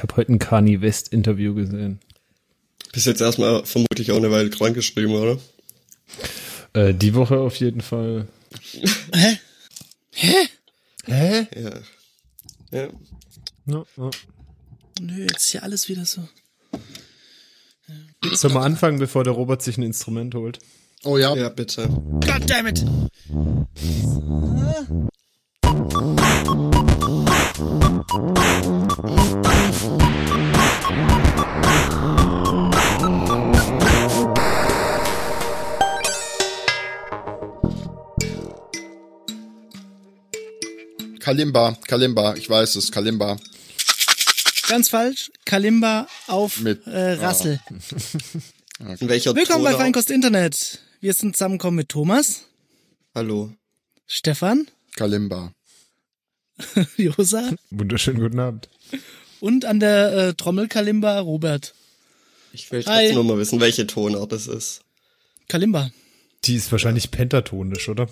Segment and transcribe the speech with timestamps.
[0.00, 2.00] Ich habe heute ein Kanye West Interview gesehen.
[2.90, 5.38] Bist jetzt erstmal vermutlich auch eine Weile krank geschrieben, oder?
[6.72, 8.26] Äh, die Woche auf jeden Fall.
[9.12, 9.38] Hä?
[10.12, 10.48] Hä?
[11.04, 11.46] Hä?
[11.54, 11.70] Ja.
[12.70, 12.88] Ja.
[13.66, 14.10] No, no.
[15.02, 16.26] Nö, jetzt ist ja alles wieder so.
[18.32, 20.60] Sollen wir anfangen, bevor der Robert sich ein Instrument holt?
[21.04, 21.36] Oh ja.
[21.36, 21.88] Ja, bitte.
[21.88, 22.82] God damn it!
[41.20, 43.36] Kalimba, Kalimba, ich weiß es, Kalimba.
[44.68, 45.30] Ganz falsch.
[45.44, 47.60] Kalimba auf Mit- äh, Rassel.
[49.00, 49.74] In welcher Willkommen bei?
[49.74, 50.78] Feinkost Internet.
[51.00, 52.42] Wir sind zusammengekommen mit Thomas,
[53.14, 53.52] Hallo.
[54.06, 55.52] Stefan, Kalimba.
[56.96, 58.68] Josa Wunderschönen guten Abend.
[59.40, 61.74] und an der äh, Trommel Kalimba Robert.
[62.52, 63.06] Ich will Hi.
[63.06, 64.82] trotzdem nur mal wissen, welche Tonart es ist.
[65.48, 65.90] Kalimba.
[66.44, 68.08] Die ist wahrscheinlich pentatonisch, oder?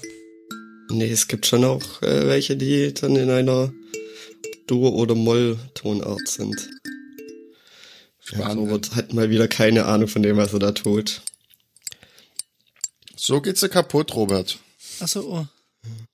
[0.91, 3.73] Nee, es gibt schon auch äh, welche, die dann in einer
[4.67, 6.69] Dur- oder Moll-Tonart sind.
[8.33, 8.53] Ja.
[8.53, 11.23] Robert hat mal wieder keine Ahnung von dem, was er da tut.
[13.17, 14.59] So geht's dir kaputt, Robert.
[15.01, 15.47] Achso, oh.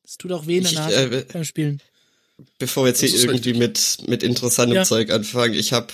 [0.05, 1.81] Es tut auch weh in der Ich, Nase äh, beim Spielen.
[2.59, 4.85] Bevor wir jetzt hier irgendwie mit, mit interessantem Ja.
[4.85, 5.89] Zeug anfangen, ich habe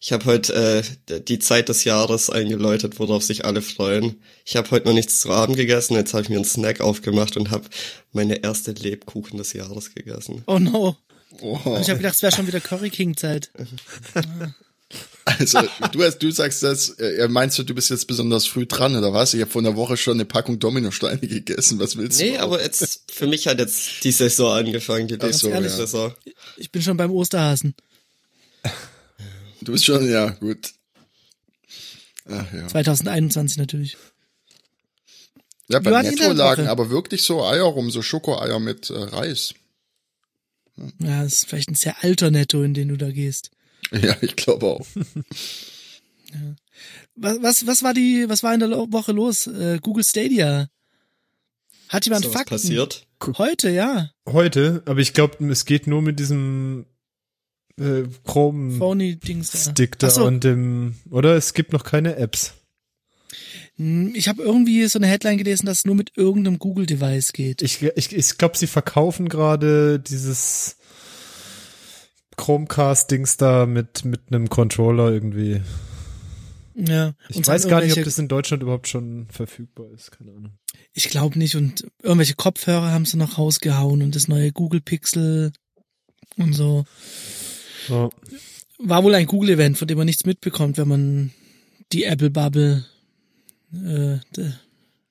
[0.00, 4.20] ich hab heute äh, die Zeit des Jahres eingeläutet, worauf sich alle freuen.
[4.44, 7.36] Ich habe heute noch nichts zu Abend gegessen, jetzt habe ich mir einen Snack aufgemacht
[7.36, 7.64] und habe
[8.12, 10.42] meine erste Lebkuchen des Jahres gegessen.
[10.46, 10.96] Oh no.
[11.40, 11.58] Oh.
[11.80, 13.50] Ich habe gedacht, es wäre schon wieder Curry King Zeit.
[15.24, 15.60] Also,
[15.92, 19.12] du, hast, du sagst das, äh, meinst du, du bist jetzt besonders früh dran, oder
[19.12, 19.34] was?
[19.34, 21.78] Ich habe vor einer Woche schon eine Packung Dominosteine gegessen.
[21.78, 22.40] Was willst Nee, du?
[22.40, 25.68] aber jetzt, für mich hat jetzt die Saison angefangen, die Ach so, nächste ja.
[25.68, 26.14] Saison.
[26.56, 27.74] Ich bin schon beim Osterhasen.
[29.62, 30.72] Du bist schon, ja, gut.
[32.28, 32.68] Ach ja.
[32.68, 33.96] 2021 natürlich.
[35.68, 39.54] Ja, bei Netto lagen aber wirklich so Eier rum, so Schokoeier mit äh, Reis.
[40.98, 43.50] Ja, das ist vielleicht ein sehr alter Netto, in den du da gehst.
[43.92, 44.86] Ja, ich glaube auch.
[47.16, 49.46] Was, was, was war die, was war in der Woche los?
[49.46, 50.68] Äh, Google Stadia.
[51.88, 52.50] Hat jemand was Fakten?
[52.56, 53.06] passiert?
[53.38, 54.10] Heute, ja.
[54.28, 56.86] Heute, aber ich glaube, es geht nur mit diesem
[57.78, 59.70] äh, Chrome Phony Dings da.
[59.70, 60.24] Stick da Ach so.
[60.24, 61.36] und dem, oder?
[61.36, 62.54] Es gibt noch keine Apps.
[63.76, 67.32] Hm, Ich habe irgendwie so eine Headline gelesen, dass es nur mit irgendeinem Google Device
[67.32, 67.62] geht.
[67.62, 70.78] Ich, ich, ich glaube, sie verkaufen gerade dieses
[72.36, 75.60] Chromecast-Dings da mit, mit einem Controller irgendwie.
[76.74, 77.14] Ja.
[77.28, 80.10] Ich Und weiß gar nicht, ob das in Deutschland überhaupt schon verfügbar ist.
[80.10, 80.52] Keine Ahnung.
[80.92, 81.54] Ich glaube nicht.
[81.56, 85.52] Und irgendwelche Kopfhörer haben sie noch rausgehauen und das neue Google Pixel
[86.36, 86.84] und so.
[87.88, 88.10] Ja.
[88.78, 91.32] War wohl ein Google-Event, von dem man nichts mitbekommt, wenn man
[91.92, 92.84] die Apple-Bubble
[93.72, 94.52] äh, d-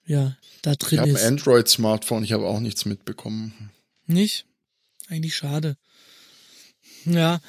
[0.06, 1.24] ja, da Ich drin habe ein ist.
[1.26, 3.72] Android-Smartphone, ich habe auch nichts mitbekommen.
[4.06, 4.46] Nicht?
[5.08, 5.78] Eigentlich schade.
[7.06, 7.42] Ja.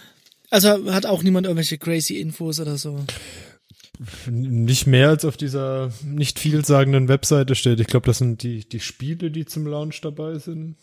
[0.51, 3.05] Also hat auch niemand irgendwelche crazy Infos oder so.
[4.29, 7.81] Nicht mehr als auf dieser nicht vielsagenden Webseite steht.
[7.81, 10.77] Ich glaube, das sind die, die Spiele, die zum Launch dabei sind.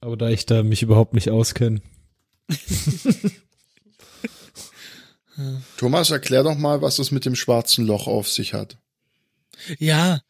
[0.00, 1.80] Aber da ich da mich überhaupt nicht auskenne.
[5.78, 8.76] Thomas, erklär doch mal, was das mit dem schwarzen Loch auf sich hat.
[9.78, 10.20] Ja,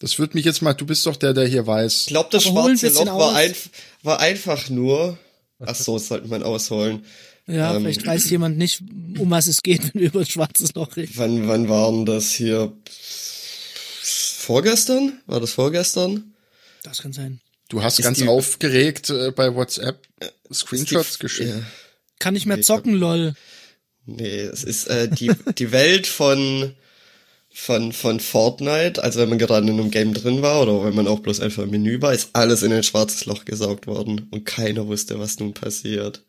[0.00, 2.02] Das würde mich jetzt mal, du bist doch der, der hier weiß.
[2.02, 3.70] Ich glaube, das Aber schwarze Loch war, einf
[4.02, 5.18] war einfach nur.
[5.66, 7.04] Ach so, das sollte man ausholen.
[7.46, 7.82] ja, Ähm.
[7.82, 8.82] vielleicht weiß jemand nicht,
[9.18, 11.12] um was es geht, wenn wir über ein schwarzes Loch reden.
[11.16, 12.72] Wann, wann waren das hier?
[14.02, 15.20] Vorgestern?
[15.26, 16.34] War das vorgestern?
[16.82, 17.40] Das kann sein.
[17.68, 20.06] Du hast Ist ganz die- aufgeregt äh, bei WhatsApp
[20.52, 21.50] Screenshots Ist die- geschickt.
[21.50, 21.62] Ja.
[22.18, 23.34] Kann nicht mehr Nee, zocken, lol.
[24.04, 26.74] Nee, es ist äh, die, die Welt von,
[27.52, 31.06] von, von Fortnite, also wenn man gerade in einem Game drin war oder wenn man
[31.06, 34.46] auch bloß einfach im Menü war, ist alles in ein schwarzes Loch gesaugt worden und
[34.46, 36.22] keiner wusste, was nun passiert.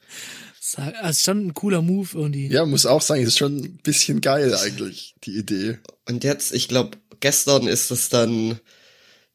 [0.76, 2.48] Also schon ein cooler Move irgendwie.
[2.48, 5.78] Ja, muss auch sagen, ist schon ein bisschen geil eigentlich, die Idee.
[6.08, 8.60] Und jetzt, ich glaube, gestern ist es dann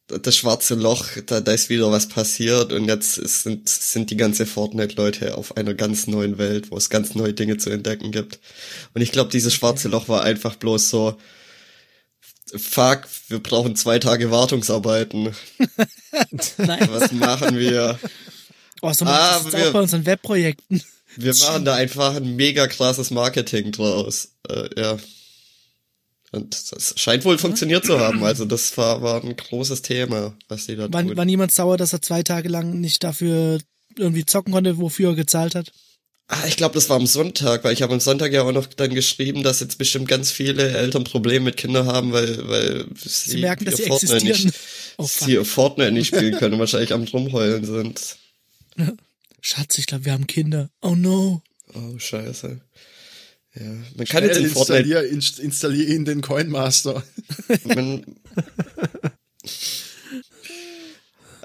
[0.08, 4.46] das schwarze Loch, da, da ist wieder was passiert und jetzt sind, sind die ganze
[4.46, 8.40] Fortnite-Leute auf einer ganz neuen Welt, wo es ganz neue Dinge zu entdecken gibt.
[8.94, 11.18] Und ich glaube, dieses schwarze Loch war einfach bloß so,
[12.56, 15.34] fuck, wir brauchen zwei Tage Wartungsarbeiten.
[16.58, 16.88] Nein.
[16.90, 17.98] Was machen wir?
[18.82, 20.82] Oh, so Ah, das wir- auch bei unseren Webprojekten.
[21.16, 24.28] Wir machen da einfach ein mega krasses Marketing draus.
[24.48, 24.98] Äh, ja.
[26.30, 28.22] Und das scheint wohl funktioniert zu haben.
[28.22, 31.16] Also das war, war ein großes Thema, was die da War, tun.
[31.16, 33.58] war niemand sauer, dass er zwei Tage lang nicht dafür
[33.96, 35.72] irgendwie zocken konnte, wofür er gezahlt hat?
[36.30, 38.66] Ah, ich glaube, das war am Sonntag, weil ich habe am Sonntag ja auch noch
[38.66, 43.30] dann geschrieben, dass jetzt bestimmt ganz viele Eltern Probleme mit Kindern haben, weil, weil sie,
[43.30, 44.46] Sie merken, dass ihr sie Fortnite existieren.
[44.46, 44.58] Nicht,
[44.98, 48.16] Oh, sie ihr Fortnite nicht spielen können und wahrscheinlich am Rumheulen sind.
[49.40, 50.68] Schatz, ich glaube, wir haben Kinder.
[50.82, 51.42] Oh no.
[51.74, 52.60] Oh, scheiße.
[53.54, 53.64] Ja,
[53.96, 57.02] man kann jetzt Schnell in Fortnite, installier, inst, installier ihn den Coinmaster.
[57.64, 58.04] man,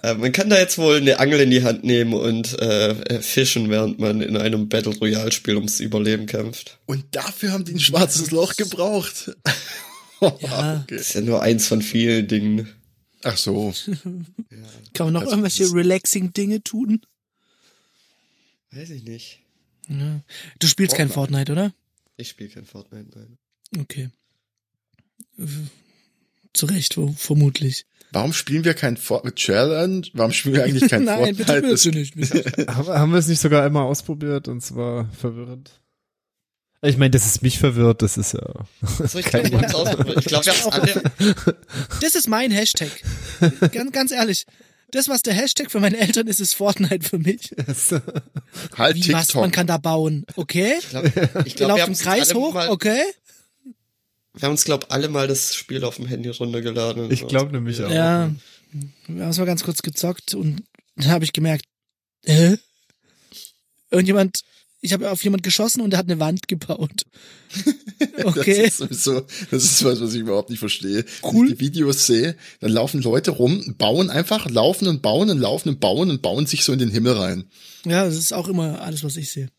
[0.04, 3.22] äh, man kann da jetzt wohl eine Angel in die Hand nehmen und äh, äh,
[3.22, 6.78] fischen, während man in einem Battle Royale Spiel ums Überleben kämpft.
[6.86, 9.32] Und dafür haben die ein schwarzes Loch gebraucht.
[10.22, 10.30] Ja.
[10.86, 10.96] okay.
[10.96, 12.70] Das ist ja nur eins von vielen Dingen.
[13.24, 13.74] Ach so.
[14.94, 17.02] Kann man noch Also, irgendwelche das- relaxing Dinge tun?
[18.72, 19.40] Weiß ich nicht.
[19.90, 20.22] Ja.
[20.60, 21.74] Du spielst kein Fortnite, oder?
[22.16, 23.38] Ich spiele kein Fortnite, nein.
[23.82, 24.10] Okay.
[26.54, 27.86] Zu Recht, vermutlich.
[28.14, 30.08] Warum spielen wir kein Fortnite Challenge?
[30.14, 31.68] Warum spielen wir eigentlich kein Nein, bitte Fortnite?
[31.68, 32.16] willst du nicht.
[32.16, 32.36] Micha.
[32.76, 35.72] Haben, haben wir es nicht sogar einmal ausprobiert und es war verwirrend?
[36.86, 38.42] Ich meine, das ist mich verwirrt, das ist ja.
[39.08, 41.04] So, ich glaube, wir haben alle.
[42.02, 42.92] Das ist mein Hashtag.
[43.72, 44.46] Ganz, ganz ehrlich.
[44.92, 47.52] Das, was der Hashtag für meine Eltern ist, ist Fortnite für mich.
[48.78, 49.42] halt Wie was, TikTok.
[49.42, 50.26] man kann da bauen.
[50.36, 50.74] Okay?
[50.78, 53.02] Ich glaube, glaub, wir laufen haben im Kreis alle hoch, mal, okay?
[54.34, 57.12] Wir haben uns, glaube alle mal das Spiel auf dem Handy runtergeladen.
[57.12, 57.92] Ich glaube nämlich auch.
[57.92, 58.32] Ja.
[59.08, 60.64] Wir haben es mal ganz kurz gezockt und
[60.96, 61.66] dann habe ich gemerkt,
[62.24, 62.58] äh?
[63.92, 64.42] Irgendjemand,
[64.82, 67.04] ich habe auf jemand geschossen und der hat eine Wand gebaut.
[68.26, 68.64] Okay.
[68.66, 71.04] Das ist sowieso, das ist was, was ich überhaupt nicht verstehe.
[71.24, 71.34] Cool.
[71.34, 75.40] Wenn ich die Videos sehe, dann laufen Leute rum, bauen einfach, laufen und bauen und
[75.40, 77.50] laufen und bauen und bauen sich so in den Himmel rein.
[77.86, 79.50] Ja, das ist auch immer alles, was ich sehe.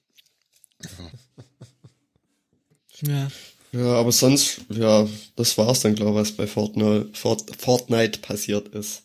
[3.00, 3.28] Ja.
[3.74, 8.68] Ja, aber sonst, ja, das war's dann, glaube ich, was bei Fortnite, Fort, Fortnite passiert
[8.68, 9.02] ist.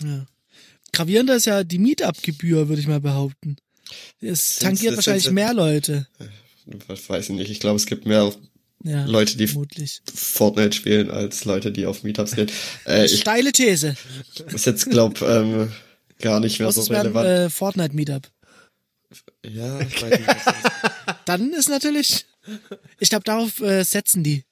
[0.00, 0.26] Ja.
[0.92, 3.56] Gravierender ist ja die Meetup-Gebühr, würde ich mal behaupten.
[4.20, 6.06] Es tangiert wahrscheinlich mehr Leute.
[6.66, 7.50] Ich weiß ich nicht.
[7.50, 8.32] Ich glaube, es gibt mehr
[8.84, 10.02] Ja, Leute, die vermutlich.
[10.14, 12.50] Fortnite spielen, als Leute, die auf Meetups gehen.
[12.84, 13.96] Äh, Steile These.
[14.52, 15.72] ist jetzt, glaub, ähm,
[16.20, 17.26] gar nicht mehr Was so ist relevant.
[17.26, 18.30] äh, Fortnite-Meetup?
[19.44, 20.30] ja, ich weiß nicht.
[21.24, 22.26] Dann ist natürlich,
[22.98, 24.44] ich glaube, darauf äh, setzen die.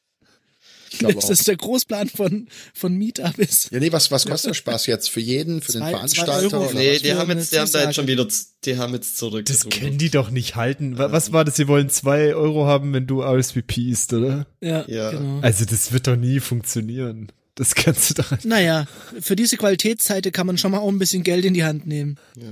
[0.90, 1.28] Ich glaube auch.
[1.28, 3.70] das der Großplan von, von Meetup ist.
[3.72, 5.10] Ja, nee, was, was kostet der Spaß jetzt?
[5.10, 6.60] Für jeden, für den Zwei- zwei Veranstalter?
[6.60, 6.72] Euro.
[6.74, 8.26] Nee, die haben jetzt, die haben da jetzt schon wieder,
[8.64, 9.44] die haben jetzt zurück.
[9.46, 10.96] Das können die doch nicht halten.
[10.98, 11.56] Wa- Was war das?
[11.56, 14.46] Sie wollen zwei Euro haben, wenn du RSVPst, oder?
[14.60, 15.10] Ja, Ja.
[15.10, 15.40] genau.
[15.40, 17.32] Also das wird doch nie funktionieren.
[17.56, 18.32] Das kannst du doch.
[18.44, 18.86] Naja,
[19.20, 22.18] für diese Qualitätsseite kann man schon mal auch ein bisschen Geld in die Hand nehmen.
[22.36, 22.44] Ja.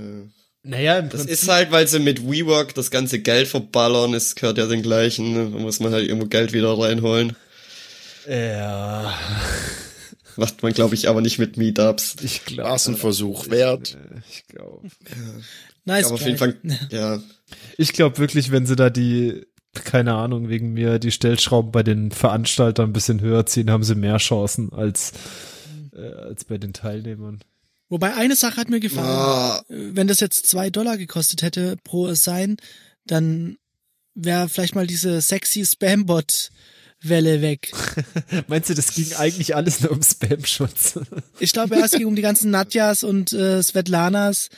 [0.65, 4.35] Naja, im Das Prinzip- ist halt, weil sie mit WeWork das ganze Geld verballern, es
[4.35, 5.51] gehört ja den gleichen, ne?
[5.51, 7.35] da muss man halt irgendwo Geld wieder reinholen.
[8.27, 9.13] ja,
[10.37, 12.17] Macht man, glaube ich, aber nicht mit Meetups.
[12.21, 12.69] ich glaube.
[12.69, 13.97] War's ein Versuch wert?
[14.29, 14.89] Ich glaube.
[15.85, 16.07] Nice.
[16.07, 16.55] Aber auf jeden Fall,
[16.91, 17.21] ja,
[17.77, 19.45] Ich glaube wirklich, wenn sie da die,
[19.85, 23.95] keine Ahnung, wegen mir die Stellschrauben bei den Veranstaltern ein bisschen höher ziehen, haben sie
[23.95, 25.13] mehr Chancen als,
[25.95, 27.39] äh, als bei den Teilnehmern.
[27.89, 29.07] Wobei eine Sache hat mir gefallen.
[29.07, 32.57] Ah, Wenn das jetzt zwei Dollar gekostet hätte pro Assign,
[33.05, 33.57] dann
[34.15, 36.49] wäre vielleicht mal diese sexy Spambot
[37.01, 37.71] Welle weg.
[38.47, 40.99] Meinst du, das ging eigentlich alles nur um Spam-Schutz?
[41.39, 44.49] Ich glaube, erst ging um die ganzen Nadjas und äh, Svetlanas,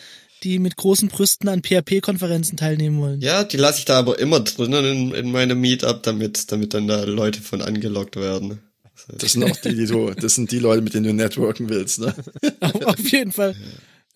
[0.43, 3.19] die mit großen Brüsten an PHP-Konferenzen teilnehmen wollen.
[3.21, 6.87] ja, die lasse ich da aber immer drinnen in, in meinem Meetup, damit, damit dann
[6.87, 8.59] da Leute von angelockt werden.
[9.07, 11.99] Das sind auch die, die du, das sind die Leute, mit denen du networken willst,
[11.99, 12.13] ne?
[12.59, 13.55] Auf, jeden Fall.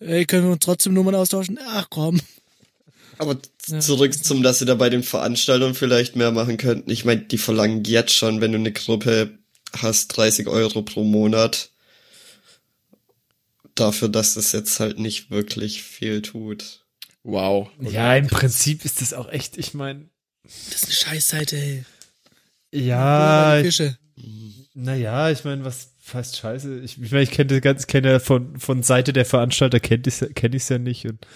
[0.00, 1.58] Ey, können wir trotzdem Nummern austauschen?
[1.68, 2.20] Ach komm.
[3.18, 3.38] Aber
[3.80, 6.90] zurück zum, dass sie da bei den Veranstaltern vielleicht mehr machen könnten.
[6.90, 9.38] Ich meine, die verlangen jetzt schon, wenn du eine Gruppe
[9.76, 11.70] hast, 30 Euro pro Monat.
[13.74, 16.84] Dafür, dass das jetzt halt nicht wirklich viel tut.
[17.22, 17.70] Wow.
[17.80, 20.08] ja, im Prinzip ist das auch echt, ich meine,
[20.42, 21.84] Das ist eine Scheißseite, ey.
[22.72, 23.96] ja, ich, Fische.
[24.74, 26.80] Naja, ich meine, was heißt scheiße?
[26.80, 30.24] Ich, ich meine, ich kenne ganz, kenne ja von, von Seite der Veranstalter kennt ich's,
[30.34, 31.26] kenne ich es ja nicht und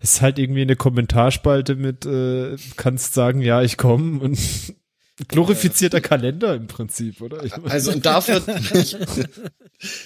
[0.00, 4.38] es ist halt irgendwie eine Kommentarspalte mit, äh, kannst sagen, ja, ich komme und
[5.28, 7.42] glorifizierter Kalender im Prinzip, oder?
[7.42, 8.42] Ich mein, Also und dafür,
[8.74, 8.96] ich,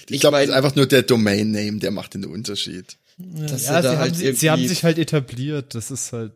[0.09, 2.97] Ich glaube, mein- das ist einfach nur der Domain-Name, der macht den Unterschied.
[3.19, 6.33] ja, sie halt haben, sie, haben sich halt etabliert, das ist halt,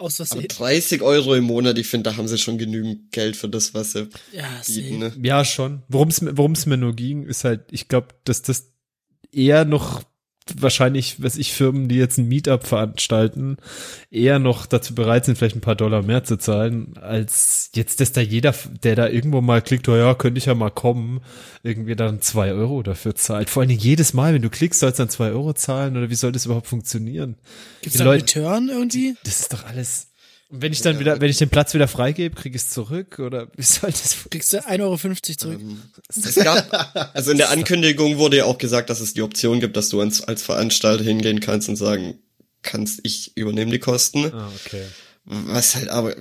[0.00, 0.48] Aus aber Versehen.
[0.48, 3.92] 30 Euro im Monat, ich finde, da haben sie schon genügend Geld für das, was
[3.92, 4.98] sie Ja, bieten.
[4.98, 5.12] Ne?
[5.22, 5.82] ja schon.
[5.88, 8.72] Worum es worum es mir nur ging, ist halt, ich glaube, dass das
[9.32, 10.02] eher noch
[10.58, 13.56] wahrscheinlich, was ich Firmen, die jetzt ein Meetup veranstalten,
[14.10, 18.12] eher noch dazu bereit sind, vielleicht ein paar Dollar mehr zu zahlen, als jetzt, dass
[18.12, 21.20] da jeder, der da irgendwo mal klickt, oh ja, könnte ich ja mal kommen,
[21.62, 23.50] irgendwie dann zwei Euro dafür zahlt.
[23.50, 26.10] Vor allen Dingen jedes Mal, wenn du klickst, sollst du dann zwei Euro zahlen oder
[26.10, 27.36] wie soll das überhaupt funktionieren?
[27.82, 29.16] Gibt's Die da einen Return irgendwie?
[29.24, 30.09] Das ist doch alles.
[30.50, 33.18] Und wenn ich dann wieder, wenn ich den Platz wieder freigebe, kriege ich es zurück
[33.20, 34.16] oder wie soll das?
[34.30, 34.96] Kriegst du 1,50 Euro
[35.36, 35.60] zurück?
[36.08, 39.76] Es gab, also in der Ankündigung wurde ja auch gesagt, dass es die Option gibt,
[39.76, 42.18] dass du als, als Veranstalter hingehen kannst und sagen
[42.62, 44.32] kannst, ich übernehme die Kosten.
[44.34, 44.82] Ah, okay.
[45.24, 46.16] Was halt aber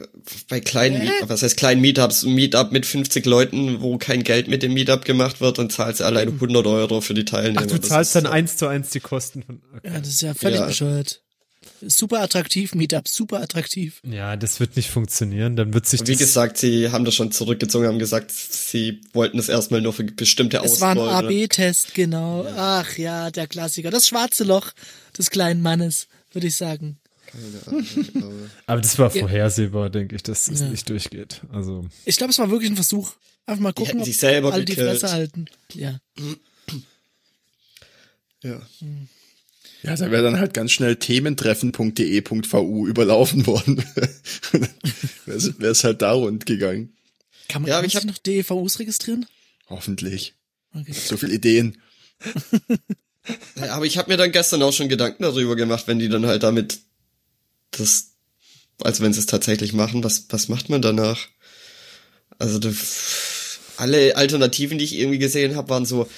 [0.50, 4.48] bei kleinen, Meet- was heißt kleinen Meetups, ein Meetup mit 50 Leuten, wo kein Geld
[4.50, 7.62] mit dem Meetup gemacht wird, dann zahlst du allein 100 Euro für die Teilnehmer.
[7.63, 9.62] Ach, du zahlst dann eins zu eins die Kosten von.
[9.75, 9.88] Okay.
[9.88, 10.67] Ja, das ist ja völlig Ja.
[10.67, 11.24] bescheuert.
[11.88, 14.01] Super attraktiv, Meetup, super attraktiv.
[14.03, 15.55] Ja, das wird nicht funktionieren.
[15.55, 19.39] Dann wird sich Wie das, gesagt, sie haben das schon zurückgezogen, haben gesagt, sie wollten
[19.39, 21.27] es erstmal nur für bestimmte Es war ein Ausbeute.
[21.43, 22.45] AB-Test, genau.
[22.57, 23.91] Ach ja, der Klassiker.
[23.91, 24.71] Das schwarze Loch
[25.17, 26.98] des kleinen Mannes, würde ich sagen.
[28.65, 30.69] aber das war vorhersehbar, denke ich, dass das Ja.
[30.69, 31.41] nicht durchgeht.
[31.51, 33.13] Also Ich glaube, es war wirklich ein Versuch.
[33.45, 35.00] Einfach mal gucken, hätten ob sich selber alle die gekillt.
[35.00, 35.45] Fresse halten.
[35.74, 36.00] Ja.
[38.43, 38.62] Ja.
[39.81, 43.77] Ja, da wäre dann halt ganz schnell thementreffen.de.vu überlaufen worden.
[45.25, 46.93] wäre es halt da rund gegangen.
[47.48, 49.25] Kann man, Ja, ich hab- noch DEVUs registrieren?
[49.67, 50.36] Hoffentlich.
[50.74, 50.91] Okay.
[50.93, 51.77] So viel Ideen.
[53.57, 56.25] Ja, aber ich habe mir dann gestern auch schon Gedanken darüber gemacht, wenn die dann
[56.25, 56.79] halt damit
[57.69, 58.13] das,
[58.81, 61.27] also wenn sie es tatsächlich machen, was, was macht man danach?
[62.39, 62.74] Also du,
[63.77, 66.09] alle Alternativen, die ich irgendwie gesehen habe, waren so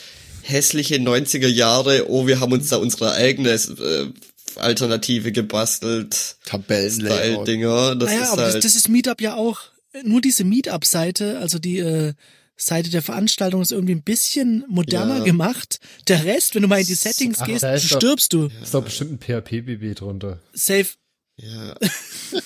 [0.43, 4.07] hässliche 90er Jahre, oh, wir haben uns da unsere eigene äh,
[4.55, 6.36] Alternative gebastelt.
[6.51, 8.55] Das naja, ist aber halt.
[8.55, 9.60] das, das ist Meetup ja auch.
[10.03, 12.13] Nur diese Meetup-Seite, also die äh,
[12.55, 15.24] Seite der Veranstaltung ist irgendwie ein bisschen moderner Ja.
[15.24, 15.79] gemacht.
[16.07, 18.50] Der Rest, wenn du mal in die Settings Ach, gehst, doch- stirbst du.
[18.62, 20.39] ist doch bestimmt ein PHP-BB drunter.
[20.53, 20.88] Safe.
[21.38, 21.75] Ja.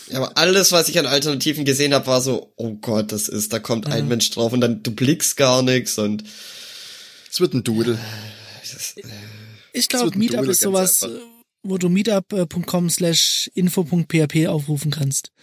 [0.10, 3.52] ja, aber alles, was ich an Alternativen gesehen habe, war so, oh Gott, das ist,
[3.52, 6.24] da kommt ein Mensch drauf und dann du blickst gar nichts und
[7.36, 8.00] Es wird ein Doodle.
[8.64, 8.72] Ich
[9.74, 11.18] wird glaube, Meetup Doodle ist sowas, einfach.
[11.18, 11.22] äh,
[11.64, 15.34] wo du meetup.com slash info.php aufrufen kannst.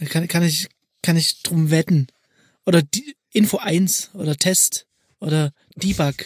[0.00, 0.66] Da kann, kann ich,
[1.00, 2.08] kann ich drum wetten.
[2.66, 4.88] Oder die, Info 1 oder Test
[5.20, 6.16] oder Debug.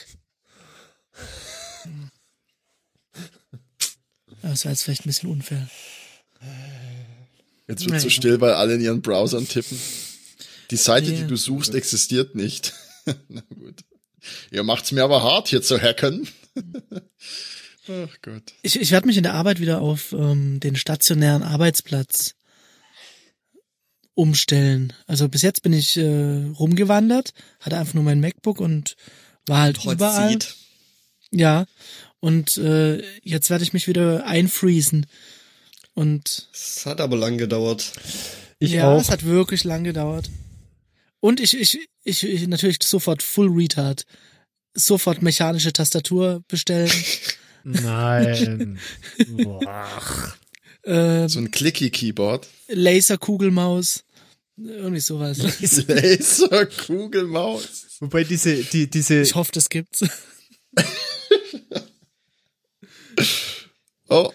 [4.40, 5.68] Das war jetzt vielleicht ein bisschen unfair.
[7.68, 8.08] Jetzt wird so Naja.
[8.10, 9.78] still, weil alle in ihren Browsern tippen.
[10.70, 11.20] Die Seite, Ja.
[11.20, 12.72] die du suchst, existiert nicht.
[13.28, 13.84] Na gut.
[14.50, 16.28] Ihr macht's mir aber hart, hier zu hacken.
[17.88, 18.54] Ach Gott.
[18.62, 22.34] Ich, ich werde mich in der Arbeit wieder auf ähm, den stationären Arbeitsplatz
[24.14, 24.92] umstellen.
[25.06, 28.96] Also bis jetzt bin ich äh, rumgewandert, hatte einfach nur mein MacBook und
[29.46, 30.30] war halt Hot überall.
[30.30, 30.54] Seat.
[31.30, 31.66] Ja.
[32.18, 35.06] Und äh, jetzt werde ich mich wieder einfriesen.
[35.94, 37.92] Und Es hat aber lang gedauert.
[38.58, 39.00] Ich ja, auch.
[39.00, 40.30] es hat wirklich lang gedauert.
[41.26, 44.06] Und ich, ich, ich, ich natürlich sofort Full Retard.
[44.74, 46.88] Sofort mechanische Tastatur bestellen.
[47.64, 48.78] Nein.
[49.30, 50.34] Boah.
[50.82, 52.46] äh, So ein Clicky-Keyboard.
[52.68, 54.04] Laserkugelmaus.
[54.56, 55.38] Irgendwie sowas.
[55.88, 57.86] Laser, Kugelmaus.
[57.98, 60.04] Wobei diese, die, diese, Ich hoffe, das gibt's.
[64.08, 64.30] Oh,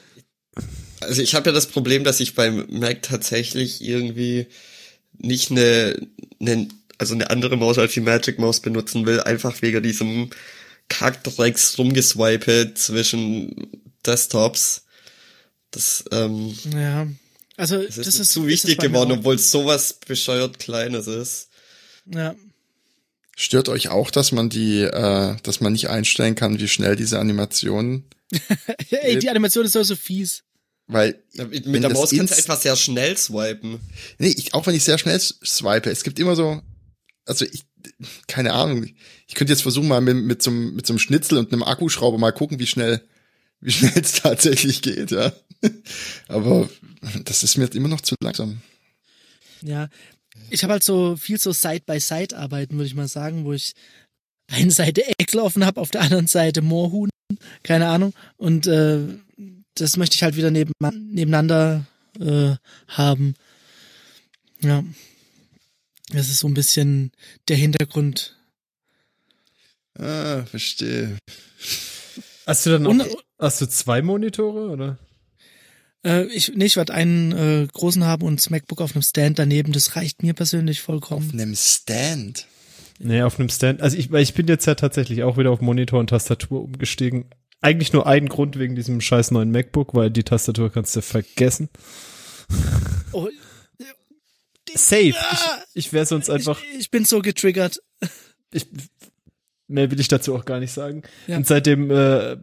[1.00, 4.48] Also ich habe ja das Problem, dass ich beim Mac tatsächlich irgendwie
[5.17, 5.95] nicht eine,
[6.41, 6.67] eine
[7.01, 10.29] also eine andere Maus als die Magic Maus benutzen will, einfach wegen diesem
[10.88, 13.67] Kackdrecks rumgeswipe zwischen
[14.05, 14.84] Desktops.
[15.72, 17.08] Das, ähm, Ja.
[17.58, 21.08] Also, das das, ist, ist zu ist wichtig mir geworden, obwohl es sowas bescheuert Kleines
[21.08, 21.50] ist.
[22.05, 22.36] Ja.
[23.36, 27.20] stört euch auch, dass man die, äh, dass man nicht einstellen kann, wie schnell diese
[27.20, 28.05] Animationen,
[28.89, 30.43] Ey, die Animation ist so, so fies.
[30.88, 33.79] weil Ja, Mit der Maus kannst du etwas sehr schnell swipen.
[34.17, 36.62] Nee, ich, auch wenn ich sehr schnell swipe, es gibt immer so,
[37.25, 37.63] also ich,
[38.27, 38.85] keine Ahnung,
[39.27, 42.17] ich könnte jetzt versuchen mal mit, mit, so, mit so einem Schnitzel und einem Akkuschrauber
[42.17, 43.01] mal gucken, wie schnell,
[43.59, 45.31] wie schnell es tatsächlich geht, ja.
[46.27, 46.69] Aber
[47.23, 48.61] das ist mir immer noch zu langsam.
[49.61, 49.89] Ja.
[50.49, 53.73] Ich habe halt so viel so Side-by-Side-Arbeiten, würde ich mal sagen, wo ich
[54.47, 57.09] eine Seite Excel offen habe, auf der anderen Seite Moorhuhn,
[57.63, 58.13] keine Ahnung.
[58.37, 58.99] Und äh,
[59.75, 61.85] das möchte ich halt wieder neben, nebeneinander
[62.19, 62.55] äh,
[62.87, 63.35] haben.
[64.61, 64.83] Ja.
[66.13, 67.11] Das ist so ein bisschen
[67.47, 68.37] der Hintergrund.
[69.97, 71.17] Ah, verstehe.
[72.45, 74.97] hast du dann Und- auch, hast du zwei Monitore, oder?
[76.03, 79.37] Äh, ich, nee, ich werde einen äh, großen haben und das MacBook auf einem Stand
[79.39, 79.71] daneben.
[79.71, 81.29] Das reicht mir persönlich Auf vollkommen.
[81.31, 82.47] einem Stand.
[82.99, 83.81] Nee, auf einem Stand.
[83.81, 87.25] Also ich, weil ich bin jetzt ja tatsächlich auch wieder auf Monitor und Tastatur umgestiegen.
[87.61, 91.69] eigentlich nur einen Grund wegen diesem scheiß neuen MacBook, weil die Tastatur kannst du vergessen.
[93.11, 93.27] Oh,
[94.75, 95.07] Safe.
[95.09, 95.15] Ich,
[95.73, 96.61] ich wäre sonst einfach.
[96.73, 97.81] ich, ich bin so getriggert.
[98.53, 98.67] ich,
[99.67, 101.03] mehr will ich dazu auch gar nicht sagen.
[101.27, 101.37] Ja.
[101.37, 102.37] Und seitdem äh,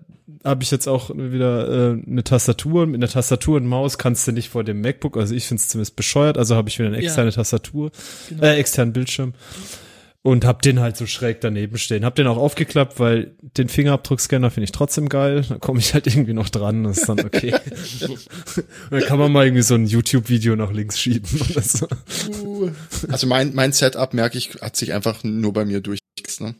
[0.44, 2.86] habe ich jetzt auch wieder äh, eine Tastatur.
[2.86, 5.16] Mit einer Tastatur und Maus kannst du nicht vor dem MacBook.
[5.16, 6.38] Also ich finde es zumindest bescheuert.
[6.38, 7.04] Also habe ich wieder eine Ja.
[7.04, 7.90] externe Tastatur,
[8.28, 8.42] Genau.
[8.44, 9.34] äh, externen Bildschirm.
[10.22, 12.04] Und hab den halt so schräg daneben stehen.
[12.04, 15.44] Hab den auch aufgeklappt, weil den Fingerabdruckscanner finde ich trotzdem geil.
[15.48, 16.84] Da komme ich halt irgendwie noch dran.
[16.84, 17.54] Das ist dann okay.
[18.10, 18.28] und
[18.90, 21.88] dann kann man mal irgendwie so ein YouTube-Video nach links schieben oder so.
[23.08, 26.40] Also mein, mein Setup, merke ich, hat sich einfach nur bei mir durchgesetzt.
[26.40, 26.56] Ne?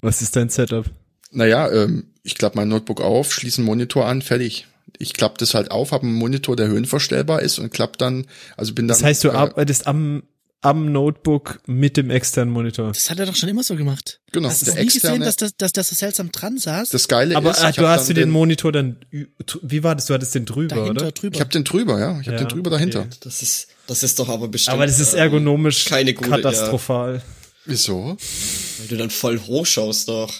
[0.00, 0.86] Was ist dein Setup?
[1.30, 4.66] Naja, ähm, ich klappe mein Notebook auf, schließe einen Monitor an, fertig.
[4.98, 8.74] Ich klappe das halt auf, habe einen Monitor, der höhenverstellbar ist und klapp dann, also
[8.74, 8.96] bin dann.
[8.96, 10.22] Das heißt, du arbeitest am,
[10.62, 12.88] am Notebook mit dem externen Monitor.
[12.92, 14.20] Das hat er doch schon immer so gemacht.
[14.30, 16.88] Genau, Hast du nie gesehen, externe- dass das, dass das so seltsam dran saß?
[16.90, 19.96] Das Geile Aber ist, äh, ich du hast du dann den Monitor dann, wie war
[19.96, 20.06] das?
[20.06, 21.12] Du hattest den drüber, dahinter, oder?
[21.12, 21.34] drüber.
[21.34, 22.20] Ich habe den drüber, ja.
[22.20, 23.00] Ich habe Ja, den drüber dahinter.
[23.00, 23.10] okay.
[23.20, 24.74] Das ist, das ist doch aber bestimmt.
[24.74, 27.20] Aber das ist ähm, ergonomisch keine gute, katastrophal.
[27.64, 28.16] Wieso?
[28.78, 30.32] Weil du dann voll hochschaust doch.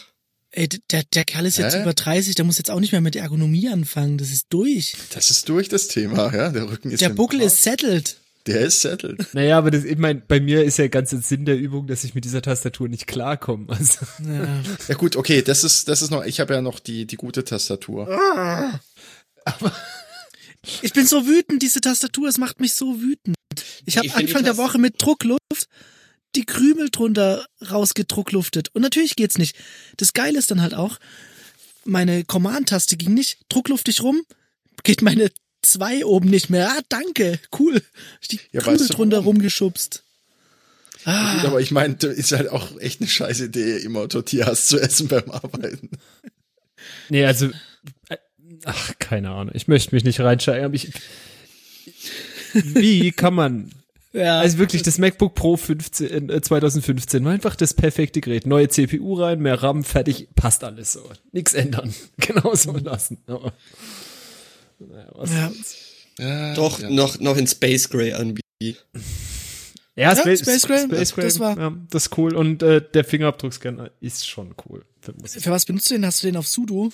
[0.55, 1.83] Ey, der, der Kerl ist jetzt Hä?
[1.83, 4.19] über 30, der muss jetzt auch nicht mehr mit Ergonomie anfangen.
[4.19, 4.95] Das ist durch.
[5.15, 6.51] Das ist durch das Thema, ja.
[6.51, 8.19] Der Rücken ist Der Buckel ist settled.
[8.47, 9.33] Der ist settled.
[9.35, 12.03] Naja, aber das, ich meine, bei mir ist ja ganz der Sinn der Übung, dass
[12.05, 13.67] ich mit dieser Tastatur nicht klarkomme.
[13.69, 14.63] Also, Ja.
[14.89, 16.25] Ja gut, okay, das ist das ist noch.
[16.25, 18.09] Ich habe ja noch die die gute Tastatur.
[20.83, 23.35] Ich bin so wütend, diese Tastatur, es macht mich so wütend.
[23.85, 25.69] Ich habe Anfang der Woche mit Druckluft
[26.35, 28.71] die Krümel drunter rausgedruckluftet.
[28.75, 29.57] Und natürlich geht's nicht.
[29.97, 30.99] Das Geile ist dann halt auch,
[31.85, 34.23] meine Command-Taste ging nicht, druckluftig rum,
[34.83, 35.31] geht meine
[35.63, 36.69] 2 oben nicht mehr.
[36.71, 37.81] Ah, danke, cool.
[38.21, 39.37] Ich die Ja, Krümel drunter warum?
[39.37, 40.03] rumgeschubst.
[41.05, 44.79] Ah, Gut, aber ich meine, ist halt auch echt eine scheiß Idee, immer Tortillas zu
[44.79, 45.91] essen beim Arbeiten.
[47.09, 47.47] nee, also,
[48.09, 48.19] äh,
[48.65, 49.53] ach, keine Ahnung.
[49.55, 50.93] Ich möchte mich nicht reinsteigen, aber ich,
[52.53, 53.73] wie kann man,
[54.13, 54.39] ja.
[54.41, 58.47] also wirklich, das MacBook Pro 15, äh, 2015 war einfach das perfekte Gerät.
[58.47, 61.09] Neue CPU rein, mehr RAM, fertig, passt alles so.
[61.33, 61.93] Nix ändern.
[62.19, 63.19] Genau so lassen.
[63.27, 63.53] Aber,
[64.89, 65.53] naja, was Ja.
[66.19, 66.91] Ja, Doch, ja.
[66.91, 68.43] noch, noch in Space Gray anbieten.
[69.95, 72.35] Ja, Ja, Space, Space Gray, Space Gray, das war- ja, das ist cool.
[72.35, 74.85] Und äh, der Fingerabdruckscanner ist schon cool.
[75.01, 76.07] Für was benutzt du den?
[76.07, 76.91] Hast du den auf Sudo?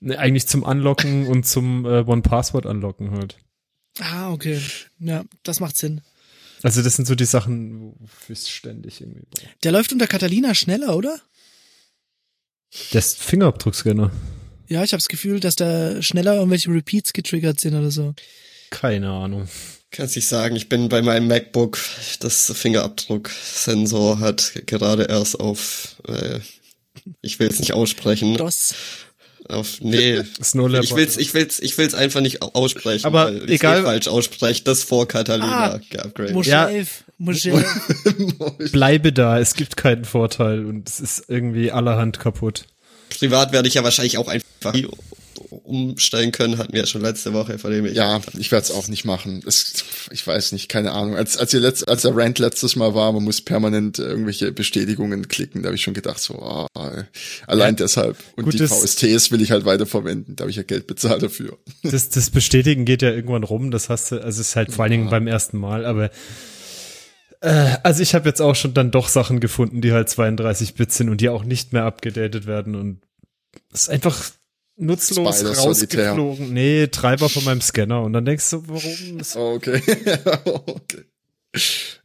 [0.00, 3.36] Ne, eigentlich zum Unlocken und zum äh, One-Password unlocken halt.
[4.00, 4.60] Ah, okay.
[4.98, 6.00] Ja, das macht Sinn.
[6.62, 9.46] Also das sind so die Sachen, wofür ich ständig irgendwie brauche.
[9.62, 11.20] Der läuft unter Catalina schneller, oder?
[12.92, 14.10] Der ist Fingerabdruckscanner.
[14.68, 18.14] Ja, ich habe das Gefühl, dass da schneller irgendwelche Repeats getriggert sind oder so.
[18.70, 19.48] Keine Ahnung.
[19.90, 21.78] Kannst nicht sagen, ich bin bei meinem MacBook,
[22.20, 26.40] das Fingerabdrucksensor hat gerade erst auf, äh,
[27.20, 28.74] ich will es nicht aussprechen, DOS.
[29.48, 33.42] auf, nee, Snow ich will's, ich will's, ich will's einfach nicht au- aussprechen, Aber weil
[33.42, 36.32] ich's egal- eh falsch ausspreche, das vor Catalina Ah, geupgradet.
[36.32, 37.04] Moscheif.
[37.18, 37.66] Moscheif.
[38.72, 42.64] Bleibe da, es gibt keinen Vorteil und es ist irgendwie allerhand kaputt.
[43.10, 44.86] Privat werde ich ja wahrscheinlich auch einfach nie
[45.50, 48.70] umsteigen können, hatten wir ja schon letzte Woche, von dem ich Ja, ich werde es
[48.70, 49.42] auch nicht machen.
[49.46, 51.16] Es, ich weiß nicht, keine Ahnung.
[51.16, 55.28] Als, als, ihr letzt, als der Rant letztes Mal war, man muss permanent irgendwelche Bestätigungen
[55.28, 56.68] klicken, da habe ich schon gedacht, so, ah,
[57.46, 58.16] allein deshalb.
[58.36, 60.36] Und Gut, die das- VSTs will ich halt weiterverwenden.
[60.36, 61.58] Da habe ich ja Geld bezahlt dafür.
[61.82, 64.84] Das, das Bestätigen geht ja irgendwann rum, das hast du, also es ist halt vor
[64.84, 66.10] allen Dingen beim ersten Mal, aber
[67.40, 70.92] äh, also ich habe jetzt auch schon dann doch Sachen gefunden, die halt 32 Bit
[70.92, 73.00] sind und die auch nicht mehr abgedatet werden und
[73.72, 74.22] es ist einfach
[74.76, 76.10] nutzlos Spider Solitär.
[76.12, 76.52] rausgeflogen.
[76.52, 79.20] Nee, Treiber von meinem Scanner und dann denkst du, warum?
[79.36, 79.82] Oh, okay.
[80.66, 81.04] okay.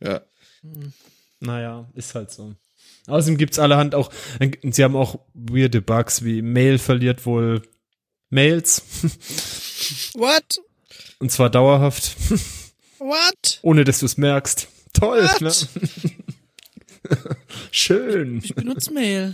[0.01, 0.21] Ja.
[1.39, 2.53] naja, ist halt so.
[3.07, 4.11] Außerdem gibt's allerhand auch,
[4.63, 7.61] sie haben auch weirde Bugs, wie Mail verliert wohl
[8.29, 8.81] Mails
[10.13, 10.59] What?
[11.19, 12.17] und zwar dauerhaft,
[12.99, 13.59] What?
[13.61, 14.67] ohne dass du es merkst.
[14.91, 15.53] Toll, ne?
[17.71, 18.41] Schön.
[18.43, 19.33] Ich benutze Mail.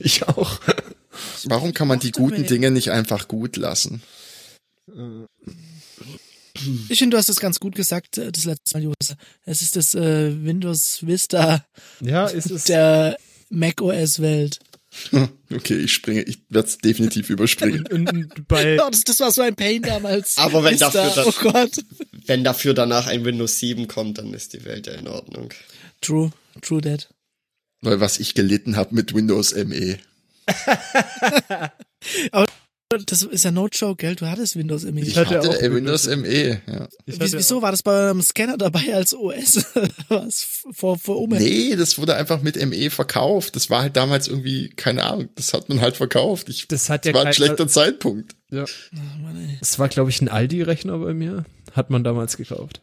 [0.00, 0.60] Ich auch.
[1.44, 2.46] Warum kann man die guten.
[2.46, 4.02] Dinge nicht einfach gut lassen?
[6.88, 9.16] Ich finde, du hast es ganz gut gesagt, äh, das letzte Mal, Jose.
[9.44, 11.64] Es ist das äh, Windows Vista
[12.00, 12.64] Ja, ist es.
[12.64, 13.16] der
[13.50, 14.58] macOS-Welt.
[15.52, 17.86] Okay, ich springe, ich werde es definitiv überspringen.
[17.88, 20.36] und, und bei, Oh, das, das war so ein Pain damals.
[20.38, 21.84] Aber wenn Vista, dafür das- Oh Gott.
[22.26, 25.50] Wenn dafür danach ein Windows 7 kommt, dann ist die Welt ja in Ordnung.
[26.00, 27.08] True, true that.
[27.82, 29.98] Weil was ich gelitten habe mit Windows E.
[32.32, 32.44] ME.
[33.06, 34.14] das ist ja no joke, gell?
[34.14, 35.00] Du hattest Windows ME.
[35.00, 36.88] Ich Ich hatte hatte auch Windows ME, ja.
[37.06, 39.64] Ich Wie, hatte wieso war das beim Scanner dabei als OS?
[40.08, 41.38] Was vor vor Ume?
[41.38, 43.56] Nee, das wurde einfach mit ME verkauft.
[43.56, 46.48] Das war halt damals irgendwie, keine Ahnung, das hat man halt verkauft.
[46.48, 48.36] Ich, Das hat das ja war ein schlechter Zeitpunkt.
[48.50, 48.64] Ja.
[48.64, 49.58] Ach, Mann.
[49.60, 51.44] Es war, glaube ich, ein Aldi-Rechner bei mir.
[51.72, 52.80] Hat man damals gekauft.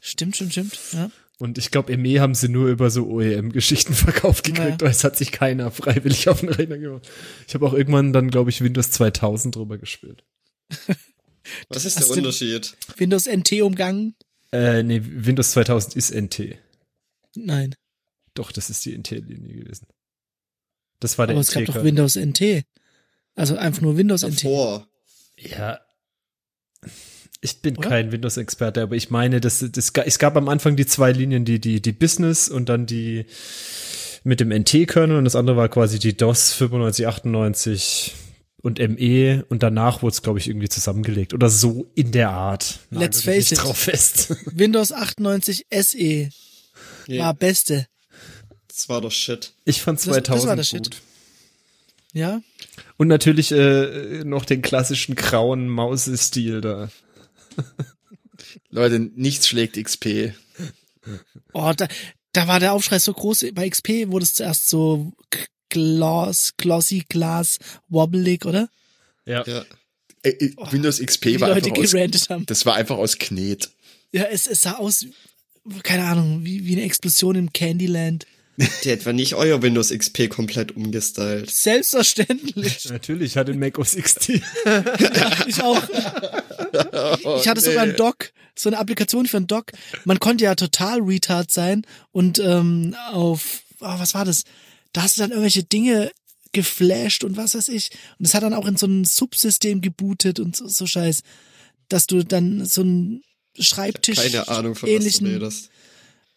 [0.00, 0.78] Stimmt, stimmt, stimmt.
[0.92, 1.10] Ja.
[1.40, 4.80] Und ich glaube, ME haben sie nur über so OEM-Geschichten verkauft gekriegt, Ja.
[4.80, 7.08] weil es hat sich keiner freiwillig auf den Rechner gemacht.
[7.46, 10.24] Ich habe auch irgendwann dann, glaube ich, Windows 2000 drüber gespielt.
[11.68, 12.76] Was ist Hast der Unterschied?
[12.96, 14.14] Windows NT umgangen?
[14.52, 16.58] Äh, nee, Windows 2000 ist NT.
[17.36, 17.74] Nein.
[18.34, 19.86] Doch, das ist die NT-Linie gewesen.
[21.00, 21.84] Das war der Aber es gab doch.
[21.84, 22.64] Windows NT.
[23.34, 24.44] Also einfach nur Windows NT.
[24.44, 24.88] Davor.
[25.38, 25.80] Ja.
[27.40, 27.88] Ich bin Oder?
[27.88, 31.60] kein Windows-Experte, aber ich meine, das, das, es gab am Anfang die zwei Linien, die,
[31.60, 33.26] die, die Business und dann die
[34.24, 38.14] mit dem NT-Kernel und das andere war quasi die DOS 9598
[38.62, 42.80] und ME und danach wurde es, glaube ich, irgendwie zusammengelegt oder so in der Art.
[42.90, 43.58] Let's Nagel mich face it.
[43.64, 44.34] drauf fest.
[44.52, 45.96] Windows 98 SE
[47.06, 47.86] Nee, war beste.
[48.66, 49.52] das war doch Shit.
[49.64, 50.82] Ich fand Das- das 2000 war der Shit.
[50.82, 50.96] gut.
[52.12, 52.40] Ja.
[52.96, 56.90] Und natürlich äh, noch den klassischen grauen Mausestil da.
[58.70, 60.32] Leute, nichts schlägt XP.
[61.52, 61.88] Oh, da,
[62.32, 63.46] da war der Aufschrei so groß.
[63.52, 65.12] Bei XP wurde es zuerst so
[65.68, 68.68] gloss, glossy, glass, wobblig, oder?
[69.24, 69.44] Ja.
[69.46, 69.64] Ja.
[70.22, 72.46] Äh, äh, Windows XP Wie war Leute einfach aus, haben.
[72.46, 73.70] das war einfach aus Knet.
[74.12, 75.06] Ja, es, es sah aus,
[75.82, 78.26] keine Ahnung, wie, wie eine Explosion im Candyland.
[78.82, 81.50] Die etwa nicht euer Windows XP komplett umgestylt.
[81.50, 82.84] Selbstverständlich.
[82.90, 84.28] Natürlich, hat den Mac OS XT.
[85.46, 85.82] Ich auch.
[87.40, 89.72] Ich hatte sogar einen Doc, so eine Applikation für einen Doc.
[90.04, 94.42] Man konnte ja total retard sein und ähm, auf, oh, was war das?
[94.92, 96.10] Da hast du dann irgendwelche Dinge
[96.52, 97.90] geflasht und was weiß ich.
[98.18, 101.22] Und es hat dann auch in so ein Subsystem gebootet und so, so Scheiß,
[101.88, 103.22] dass du dann so ein
[103.58, 105.26] Schreibtisch Keine Ahnung, von was du ähnlichen.
[105.26, 105.70] redest.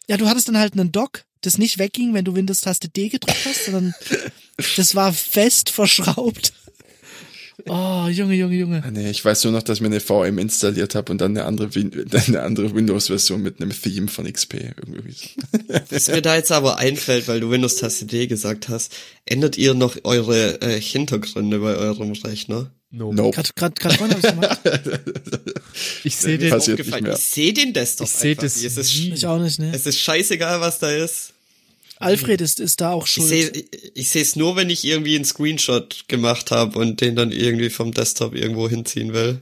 [0.08, 3.46] Ja, du hattest dann halt einen Dock, das nicht wegging, wenn du Windows-Taste D gedrückt
[3.46, 3.94] hast, sondern
[4.78, 6.54] das war fest verschraubt.
[7.68, 8.84] Oh, Junge, Junge, Junge.
[8.84, 11.38] Ah, Nee, ich weiß nur noch, dass ich mir eine VM installiert habe und dann
[11.38, 11.92] eine andere, Win
[12.28, 14.56] eine andere Windows-Version mit einem Theme von XP.
[14.56, 15.28] Irgendwie so.
[15.90, 18.94] Was mir da jetzt aber einfällt, weil du Windows-Taste D gesagt hast,
[19.26, 22.72] ändert ihr noch eure äh, Hintergründe bei eurem Rechner?
[22.90, 23.14] No.
[23.14, 23.42] Nope.
[23.56, 24.60] Vorhin hab ich's gemacht.
[26.04, 26.54] Ich sehe den.
[26.58, 28.66] Ich sehe den Desktop Ich sehe einfach das nicht.
[28.66, 28.94] Es ist.
[28.94, 29.72] Ich auch nicht, ne?
[29.74, 31.31] es ist scheißegal, was da ist.
[32.02, 33.32] Alfred ist, ist da auch schuld.
[33.94, 37.70] ich, sehe es nur, wenn ich irgendwie einen Screenshot gemacht habe und den dann irgendwie
[37.70, 39.42] vom Desktop irgendwo hinziehen will.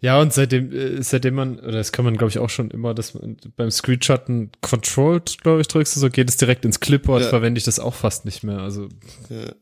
[0.00, 2.92] Ja, und seitdem, äh, seitdem man, oder das kann man, glaube ich, auch schon immer,
[2.92, 7.28] dass man beim Screenshotten Control, glaube ich, drückst, so geht es direkt ins Clipboard, Ja.
[7.28, 8.58] verwende ich das auch fast nicht mehr.
[8.58, 8.88] Also,
[9.30, 9.54] Ja,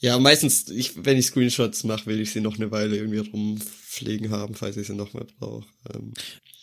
[0.00, 4.30] ja meistens, ich, wenn ich Screenshots mache, will ich sie noch eine Weile irgendwie rumfliegen
[4.30, 5.66] haben, falls ich sie noch mal brauche.
[5.94, 6.14] Ähm,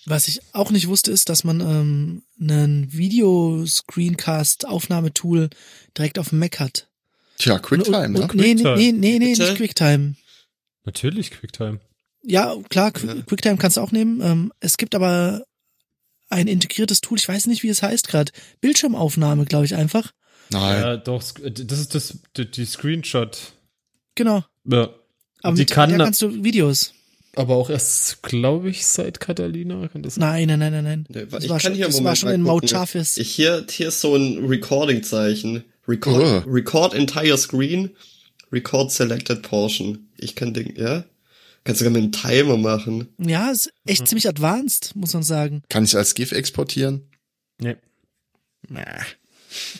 [0.07, 5.49] Was ich auch nicht wusste, ist, dass man ähm, einen Video-Screencast-Aufnahmetool
[5.97, 6.87] direkt auf dem Mac hat.
[7.37, 8.21] Tja, QuickTime, ne?
[8.21, 10.15] und, nee, nee, nee, nee, nee, nicht QuickTime.
[10.85, 11.79] natürlich QuickTime.
[12.23, 13.15] Ja, klar, Qu Ja.
[13.23, 14.21] QuickTime kannst du auch nehmen.
[14.21, 15.43] Ähm, es gibt aber
[16.29, 18.31] ein integriertes Tool, ich weiß nicht, wie es heißt gerade.
[18.61, 20.11] Bildschirmaufnahme, glaube ich einfach.
[20.49, 20.81] Nein.
[20.81, 23.53] Ja, doch, sk- das ist das, die, die Screenshot.
[24.15, 24.43] Genau.
[24.65, 24.89] Ja.
[25.43, 26.93] Aber die mit kann, kannst du Videos.
[27.35, 31.05] Aber auch erst, glaube ich, seit Catalina kann das Nein, nein, nein, nein, nein.
[31.09, 33.17] ne, Das ich war kann schon, hier das war schon mal in Chaffis.
[33.17, 35.63] Ich hier, hier ist so ein Recording-Zeichen.
[35.87, 36.49] Record, Oh.
[36.49, 37.91] record entire screen,
[38.51, 40.09] record selected portion.
[40.17, 41.05] Ich kann den, ja?
[41.63, 43.07] Kannst sogar mit einem Timer machen.
[43.19, 44.05] Ja, ist echt Mhm.
[44.07, 45.63] ziemlich advanced, muss man sagen.
[45.69, 47.09] Kann ich als GIF exportieren?
[47.59, 47.75] Nee.
[48.69, 48.83] Nah.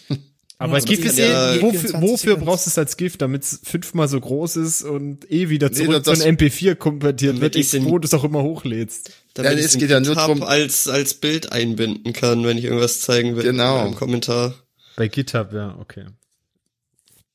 [0.58, 3.18] Aber Ja, GIF das ist eh, ja- wofür, 24 wofür brauchst du es als GIF,
[3.18, 6.76] damit es fünfmal so groß ist und eh wieder Nee, zurück das- zu einem MP4
[6.76, 9.12] konvertiert wird, ich's in- wo du es auch immer hochlädst.
[9.34, 12.58] Damit Ja, ich es geht ja nur GitHub drum- als, als Bild einbinden kann, wenn
[12.58, 13.44] ich irgendwas zeigen will.
[13.44, 13.76] Genau.
[13.80, 14.56] In einem Kommentar.
[14.96, 16.06] Bei GitHub, ja, okay.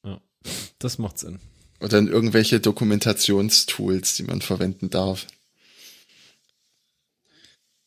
[0.03, 0.19] Ja,
[0.79, 1.41] das macht Sinn.
[1.81, 5.27] Oder in irgendwelche Dokumentationstools, die man verwenden darf.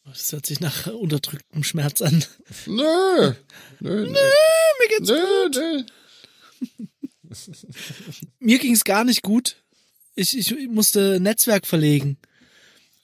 [0.06, 2.24] Das hört sich nach unterdrücktem Schmerz an.
[2.66, 3.34] Nö.
[3.80, 4.20] Nö, nö.
[4.80, 5.84] Mir geht's Nö, nö.
[8.40, 9.64] Mir ging's gar nicht gut.
[10.16, 12.18] Ich, ich musste Netzwerk verlegen.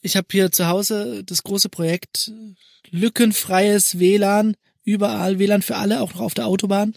[0.02, 2.56] Ich habe hier zu Hause das große Projekt äh,
[2.92, 6.96] lückenfreies WLAN, überall WLAN für alle, auch noch auf der Autobahn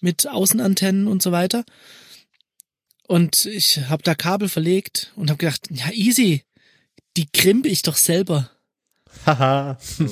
[0.00, 1.64] mit Außenantennen und so weiter.
[3.08, 6.44] Und ich habe da Kabel verlegt und habe gedacht, ja easy,
[7.16, 8.50] die krimpe ich doch selber.
[9.24, 9.78] Haha.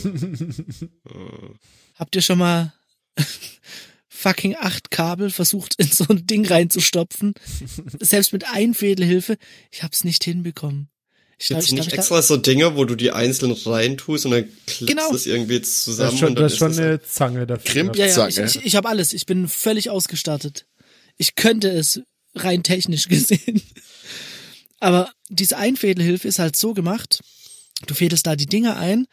[1.97, 2.73] Habt ihr schon mal
[4.09, 7.35] fucking acht Kabel versucht in so ein Ding reinzustopfen.
[8.01, 9.37] Selbst mit Einfädelhilfe.
[9.71, 10.89] Ich hab's nicht hinbekommen.
[11.39, 14.33] Ich glaub, ich glaub, nicht ich extra so Dinge, wo du die einzeln reintust und
[14.33, 15.11] dann klickst Genau.
[15.13, 17.47] das irgendwie Das zusammen ist schon, und dann das ist schon es halt- eine Zange
[17.47, 17.73] dafür.
[17.73, 19.13] Krimp- Ja, ja, ich, ich, ich habe alles.
[19.13, 20.67] Ich bin völlig ausgestattet.
[21.17, 22.01] Ich könnte es
[22.35, 23.63] rein technisch gesehen.
[24.81, 27.21] Aber diese Einfädelhilfe ist halt so gemacht.
[27.87, 29.07] Du fädelst da die Dinger ein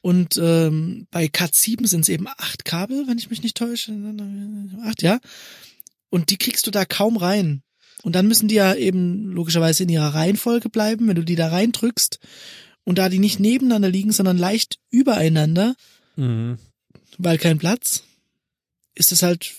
[0.00, 3.92] und ähm, bei Cat 7 sind es eben acht Kabel, wenn ich mich nicht täusche.
[4.84, 5.18] Acht, ja.
[6.10, 7.62] Und die kriegst du da kaum rein.
[8.02, 11.48] Und dann müssen die ja eben logischerweise in ihrer Reihenfolge bleiben, wenn du die da
[11.48, 12.18] reindrückst.
[12.84, 15.74] Und da die nicht nebeneinander liegen, sondern leicht übereinander,
[16.16, 16.58] Mhm.
[17.16, 18.04] weil kein Platz,
[18.94, 19.54] ist es halt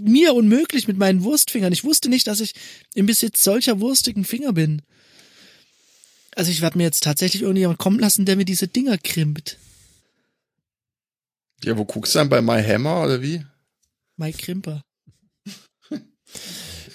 [0.00, 1.72] mir unmöglich mit meinen Wurstfingern.
[1.72, 2.52] Ich wusste nicht, dass ich
[2.94, 4.82] im Besitz solcher wurstigen Finger bin.
[6.36, 9.58] Also ich werde mir jetzt tatsächlich irgendjemand kommen lassen, der mir diese Dinger krimpt.
[11.64, 13.44] Ja, wo guckst du dann bei My Hammer oder wie?
[14.16, 14.84] Mike Krimper.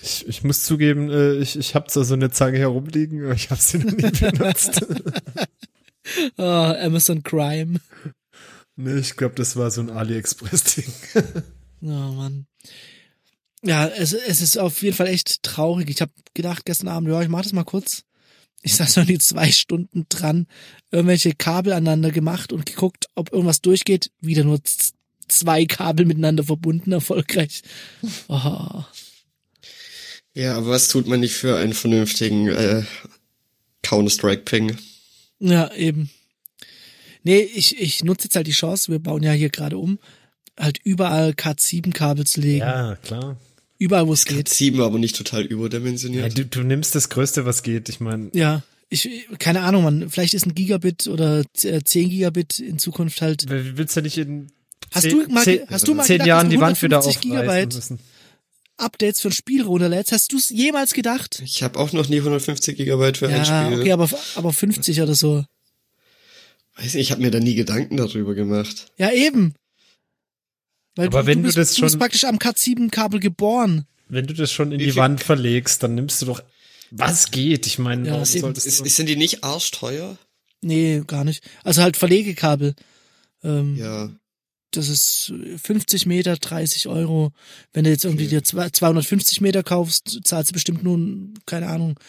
[0.04, 3.52] Ich, ich muss zugeben, äh, ich, ich habe zwar so eine Zange herumliegen, aber ich
[3.52, 4.84] habe sie noch nie benutzt.
[6.38, 6.42] Oh,
[6.80, 7.80] Amazon Crime.
[8.76, 10.92] nee, ich glaube, das war so ein AliExpress-Ding.
[11.84, 12.46] Oh Mann.
[13.64, 15.90] Ja, es, es ist auf jeden Fall echt traurig.
[15.90, 18.04] Ich habe gedacht gestern Abend, ja, ich mach das mal kurz.
[18.62, 20.48] Ich saß noch die zwei Stunden dran,
[20.92, 24.12] irgendwelche Kabel aneinander gemacht und geguckt, ob irgendwas durchgeht.
[24.22, 24.60] Wieder nur
[25.28, 27.64] zwei Kabel miteinander verbunden, erfolgreich.
[28.28, 28.84] Oh.
[30.34, 32.84] Ja, aber was tut man nicht für einen vernünftigen äh,
[33.82, 34.78] Counter-Strike-Ping?
[35.40, 36.10] Ja, eben.
[37.24, 40.00] Nee, ich, ich nutze jetzt halt die Chance, wir bauen ja hier gerade um,
[40.58, 42.60] halt überall Cat7-Kabel zu legen.
[42.60, 43.38] Ja, klar.
[43.82, 44.48] Überall, wo es geht.
[44.48, 46.38] 7 aber nicht total Ja, überdimensioniert.
[46.38, 47.90] du, du nimmst das Größte, was geht.
[47.90, 52.60] Ich meine, Ja, ich, keine Ahnung, man, vielleicht ist ein Gigabit oder z- 10 Gigabit
[52.60, 53.46] in Zukunft halt.
[53.50, 54.52] willst ja nicht in
[54.92, 56.98] Hast zehn, du mal, zehn, hast du mal zehn gedacht, Jahren die du Wand wieder
[56.98, 58.00] 150 aufreißen Gigabyte müssen?
[58.78, 60.12] Updates für ein Spiel runterlädst?
[60.12, 61.42] Hast du es jemals gedacht?
[61.44, 63.80] Ich habe auch noch nie 150 Gigabyte für ein Ja, Spiel.
[63.80, 65.44] okay, aber, aber 50 oder so.
[66.78, 68.92] Weiß nicht, ich habe mir da nie Gedanken darüber gemacht.
[68.98, 69.56] Ja, eben.
[70.96, 73.86] Weil Aber du, wenn du du bist, das du bist schon- praktisch am Cat7-Kabel geboren.
[74.10, 76.44] Wenn du das schon in die Wand verlegst, dann nimmst du doch,
[76.92, 77.66] was geht?
[77.66, 80.18] Ich meine, Ja, warum ist Ist, du- sind die nicht arschteuer?
[80.62, 81.44] Nee, gar nicht.
[81.64, 82.76] Also halt Verlegekabel.
[83.44, 84.10] Ähm, Ja.
[84.74, 87.34] Das ist 50 Meter, 30 Euro.
[87.74, 88.36] Wenn du jetzt irgendwie Okay.
[88.36, 92.00] dir zwei- 250 Meter kaufst, zahlst du bestimmt nur, ein, keine Ahnung,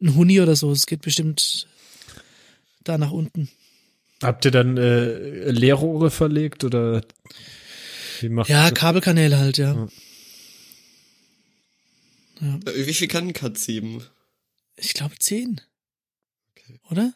[0.00, 0.72] ein Huni oder so.
[0.72, 1.66] Es geht bestimmt
[2.84, 3.50] da nach unten.
[4.22, 7.02] Habt ihr dann äh, Leerrohre verlegt oder
[8.22, 8.74] Ja, das?
[8.74, 9.88] Kabelkanäle halt, ja.
[12.40, 12.58] Ja.
[12.66, 14.02] Äh, Wie viel kann ein Cat 7?
[14.76, 15.60] Ich glaube 10.
[16.52, 16.80] Okay.
[16.90, 17.14] Oder?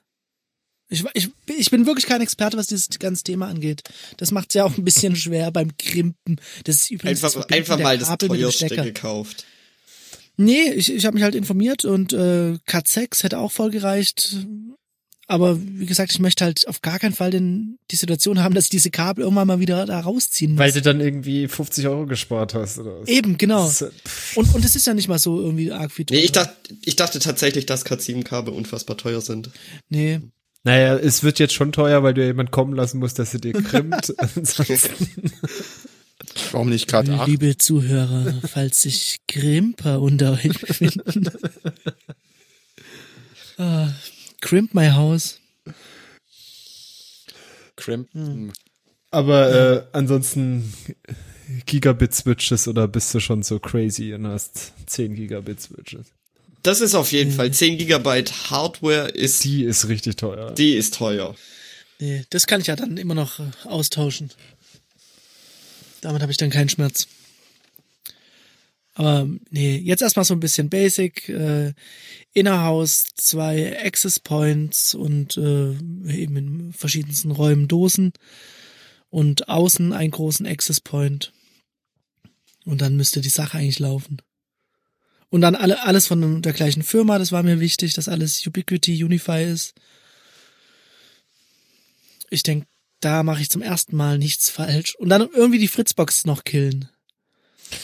[0.89, 3.83] Ich, ich, ich bin wirklich kein Experte, was dieses ganze Thema angeht.
[4.17, 6.41] Das macht es ja auch ein bisschen schwer beim Krimpen.
[6.65, 9.45] Das ist übrigens das Einfach, Verbinden einfach mal das Kabel teuerste gekauft.
[10.37, 14.37] Nee, ich, ich habe mich halt informiert und äh, Cat 6 hätte auch voll gereicht.
[15.31, 18.65] Aber wie gesagt, ich möchte halt auf gar keinen Fall den, die Situation haben, dass
[18.65, 20.59] ich diese Kabel irgendwann mal wieder da rausziehen muss.
[20.59, 23.09] Weil du dann irgendwie 50 Euro gespart hast oder was?
[23.09, 23.65] Eben, genau.
[23.65, 23.93] Das ist,
[24.35, 26.53] Und, und es ist ja nicht mal so irgendwie arg viel Nee, ich dachte,
[26.85, 29.51] ich dachte tatsächlich, dass Cat 7 Kabel unfassbar teuer sind.
[29.89, 30.21] Nee.
[30.65, 33.53] Naja, es wird jetzt schon teuer, weil du jemand kommen lassen musst, dass er dir
[33.53, 34.13] krimmt.
[34.19, 34.91] Ansonsten-
[36.51, 37.29] Warum nicht gerade acht?
[37.29, 41.31] Liebe Zuhörer, falls sich Grimper unter euch befinden.
[43.59, 43.89] ah,
[44.41, 45.39] crimp my house.
[47.77, 48.53] Crampton.
[49.11, 50.73] Aber äh, ansonsten
[51.67, 56.07] Gigabit-Switches oder bist du schon so crazy und hast 10 Gigabit-Switches?
[56.63, 60.53] Das ist auf jeden Fall 10 Gigabyte Hardware ist, Die ist richtig teuer.
[60.53, 61.35] die ist teuer.
[61.99, 64.31] Nee, das kann ich ja dann immer noch äh, austauschen.
[66.03, 67.07] Damit habe ich dann keinen Schmerz.
[68.95, 71.29] Aber nee, jetzt erstmal so ein bisschen Basic.
[71.29, 71.73] Äh,
[72.33, 78.13] Innerhaus zwei Access Points und äh, eben in verschiedensten Räumen Dosen.
[79.09, 81.33] Und außen einen großen Access Point.
[82.65, 84.23] Und dann müsste die Sache eigentlich laufen.
[85.31, 89.03] Und dann alle, alles von der gleichen Firma, das war mir wichtig, dass alles Ubiquity,
[89.03, 89.75] Unify ist.
[92.31, 92.67] Ich denke,
[93.01, 94.95] da mache ich zum ersten Mal nichts falsch.
[94.97, 96.89] Und dann irgendwie die Fritzbox noch killen.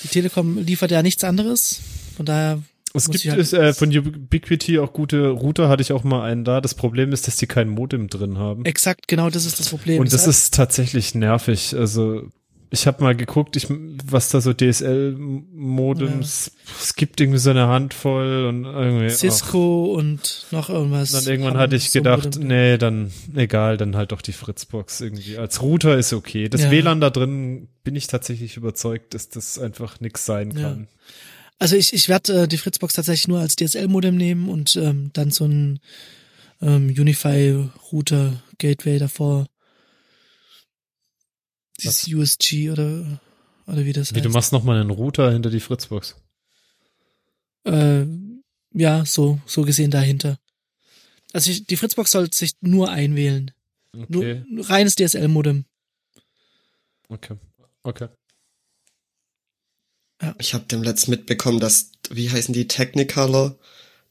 [0.05, 1.81] Die Telekom liefert ja nichts anderes.
[2.17, 2.63] Von daher.
[2.95, 6.45] Es gibt halt- es, äh, von Ubiquity auch gute Router, hatte ich auch mal einen
[6.45, 6.61] da.
[6.63, 8.65] Das Problem ist, dass die kein Modem drin haben.
[8.65, 9.99] Exakt, genau das ist das Problem.
[10.01, 11.75] Und das Deshalb- ist tatsächlich nervig.
[11.77, 12.23] Also
[12.71, 14.55] ich habe mal geguckt, ich, was da so
[15.35, 19.11] DSL-Modems, es gibt irgendwie so eine Handvoll und irgendwie.
[19.11, 21.13] Cisco und noch irgendwas.
[21.13, 25.39] Dann irgendwann hatte ich so gedacht, nee, dann egal, dann halt doch die Fritzbox irgendwie.
[25.39, 26.49] Als Router ist okay.
[26.49, 26.71] Das Ja.
[26.71, 30.61] WLAN da drin bin ich tatsächlich überzeugt, dass das einfach nix sein Ja.
[30.63, 30.89] kann.
[31.59, 35.31] Also ich, ich werde äh, die Fritzbox tatsächlich nur als DSL-Modem nehmen und ähm, dann
[35.31, 35.79] so ein
[36.61, 39.47] ähm, Unify-Router-Gateway davor.
[41.81, 43.21] Dieses USG oder,
[43.67, 44.35] oder wie das Wie du heißt.
[44.35, 46.17] machst noch mal einen Router hinter die Fritzbox.
[47.65, 48.05] Äh,
[48.75, 50.39] ja, so, so gesehen dahinter.
[51.33, 53.53] Also ich, die Fritzbox soll sich nur einwählen.
[53.97, 55.65] Okay, nur reines DSL-Modem.
[57.09, 57.37] okay,
[57.87, 58.09] okay.
[60.39, 63.59] Ich habe dem letzt mitbekommen, dass, wie heißen die, Technicolor,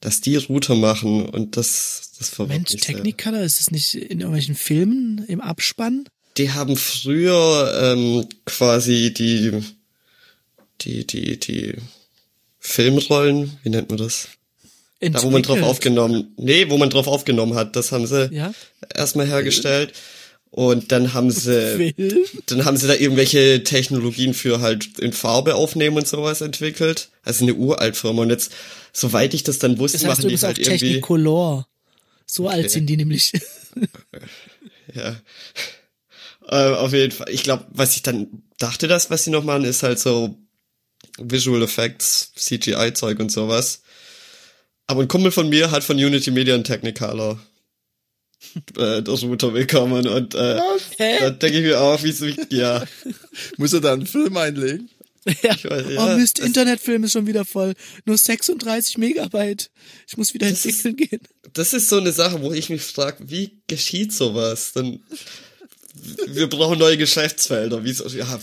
[0.02, 2.96] dass die Router machen und das, das verwirrt Mensch, mich sehr.
[2.96, 6.08] Technicolor, ist es nicht in irgendwelchen Filmen im Abspann?
[6.38, 9.64] Die haben früher ähm, quasi die,
[10.82, 11.76] die, die, die
[12.60, 14.30] Filmrollen, wie nennt man das?
[15.00, 15.64] Da, wo man drauf Entwickelt.
[15.64, 18.54] aufgenommen, nee, wo man drauf aufgenommen hat, das haben sie Ja?
[18.94, 19.94] erstmal hergestellt.
[20.56, 22.26] Und dann haben sie, Film?
[22.46, 27.10] dann haben sie da irgendwelche Technologien für halt in Farbe aufnehmen und sowas entwickelt.
[27.24, 28.22] Also eine Uraltfirma.
[28.22, 28.54] Und jetzt,
[28.94, 30.78] soweit ich das dann wusste, Das heißt machen die halt irgendwie.
[30.78, 31.68] Technicolor.
[32.26, 33.34] So alt sind die nämlich.
[34.94, 35.20] Ja.
[36.48, 37.28] Äh, auf jeden Fall.
[37.30, 40.38] Ich glaube, was ich dann dachte, das, was sie noch machen, ist halt so
[41.18, 43.82] Visual Effects, CGI-Zeug und sowas.
[44.88, 47.42] Aber ein Kumpel von mir hat von Unity Media einen Technicolor
[48.78, 50.60] äh, das Router bekommen und äh,
[50.98, 52.84] da denke ich mir auch, wie so, ja,
[53.58, 54.90] Muss er da einen Film einlegen?
[55.42, 55.56] ja.
[55.56, 57.74] ich weiß, ja, oh Mist, das- Internetfilm ist schon wieder voll.
[58.06, 59.72] Nur 36 Megabyte.
[60.08, 61.52] Ich muss wieder Das ist- entwickeln gehen.
[61.54, 64.72] das ist so eine Sache, wo ich mich frage, wie geschieht sowas?
[64.74, 65.00] Dann,
[66.28, 67.84] wir brauchen neue Geschäftsfelder.
[67.84, 68.40] Wie so, ja,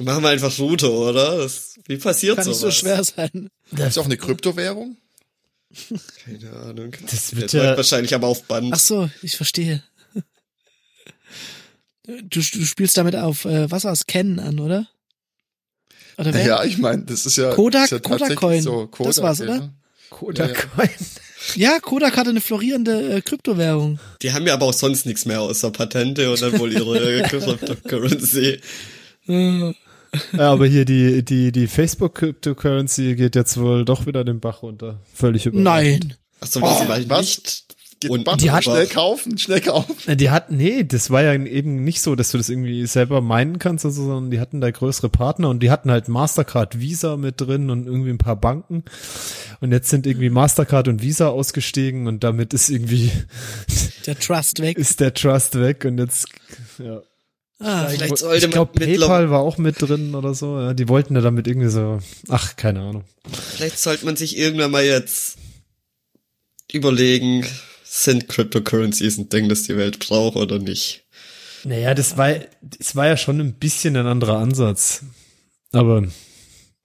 [0.00, 1.38] machen wir einfach Router, oder?
[1.38, 2.74] Das, wie passiert Kann nicht sowas?
[2.74, 3.48] so schwer sein.
[3.76, 4.96] Ist auch eine Kryptowährung?
[6.24, 6.92] Keine Ahnung.
[7.10, 8.72] Das wird ja, wahrscheinlich aber auf Band.
[8.72, 9.82] Ach so, ich verstehe.
[12.06, 14.86] Du, du spielst damit auf äh, was aus Canon an, oder?
[16.18, 16.46] Oder wer?
[16.46, 18.62] Ja, ich meine, das ist ja, Kodak- ist ja tatsächlich Kodak-Coin.
[18.62, 18.90] so.
[18.98, 19.46] Das war's, ja.
[19.46, 19.74] oder?
[20.10, 20.68] Kodak.
[21.56, 23.98] Ja, Kodak hatte eine florierende äh, Kryptowährung.
[24.22, 28.60] Die haben ja aber auch sonst nichts mehr außer Patente und dann wohl ihre Cryptocurrency.
[30.32, 34.62] Ja, aber hier die, die, die Facebook Cryptocurrency geht jetzt wohl doch wieder den Bach
[34.62, 35.00] runter.
[35.12, 35.64] Völlig überraschend.
[36.04, 36.14] Nein.
[36.40, 37.20] Achso, was Oh, was?
[37.20, 37.64] nicht
[38.10, 40.16] Und Button, die hat- schnell kaufen, schnell kaufen.
[40.18, 43.58] Die hatten, nee, das war ja eben nicht so, dass du das irgendwie selber meinen
[43.58, 47.40] kannst, also, sondern die hatten da größere Partner und die hatten halt Mastercard, Visa mit
[47.40, 48.84] drin und irgendwie ein paar Banken.
[49.60, 53.10] Und jetzt sind irgendwie Mastercard und Visa ausgestiegen und damit ist irgendwie,
[54.06, 54.76] Der Trust weg.
[54.78, 56.26] ist der Trust weg und jetzt,
[56.78, 57.00] ja.
[57.60, 60.58] Ah, Vielleicht sollte Ich glaube, man mittler- PayPal war auch mit drin oder so.
[60.60, 63.04] Ja, die wollten ja damit irgendwie so, ach, keine Ahnung.
[63.56, 65.36] Vielleicht sollte man sich irgendwann mal jetzt
[66.72, 67.46] überlegen,
[67.84, 71.04] sind Cryptocurrencies ein Ding, das die Welt braucht oder nicht?
[71.64, 75.02] Naja, das war, das war ja schon ein bisschen ein anderer Ansatz.
[75.72, 76.04] Aber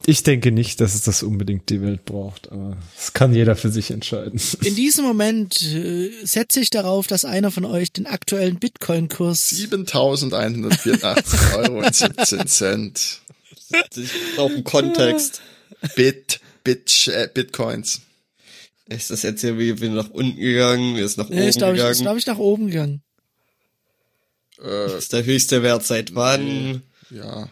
[0.06, 2.52] ich denke nicht, dass es das unbedingt die Welt braucht.
[2.52, 4.40] Aber das kann jeder für sich entscheiden.
[4.64, 11.56] In diesem Moment äh, setze ich darauf, dass einer von euch den aktuellen Bitcoin-Kurs 7.184
[11.58, 13.20] Euro und 17 Cent.
[13.96, 15.42] Ich brauche einen Kontext.
[15.96, 18.02] Bit, Bit, äh, Bitcoins.
[18.88, 20.96] Ist das jetzt hier wie, wie nach unten gegangen?
[20.96, 22.02] Ist nach oben Nee, ist, glaube ich, ist, gegangen?
[22.04, 23.04] glaub ich, nach oben gegangen.
[24.64, 26.82] Äh, ist der höchste Wert seit wann?
[27.12, 27.50] ja.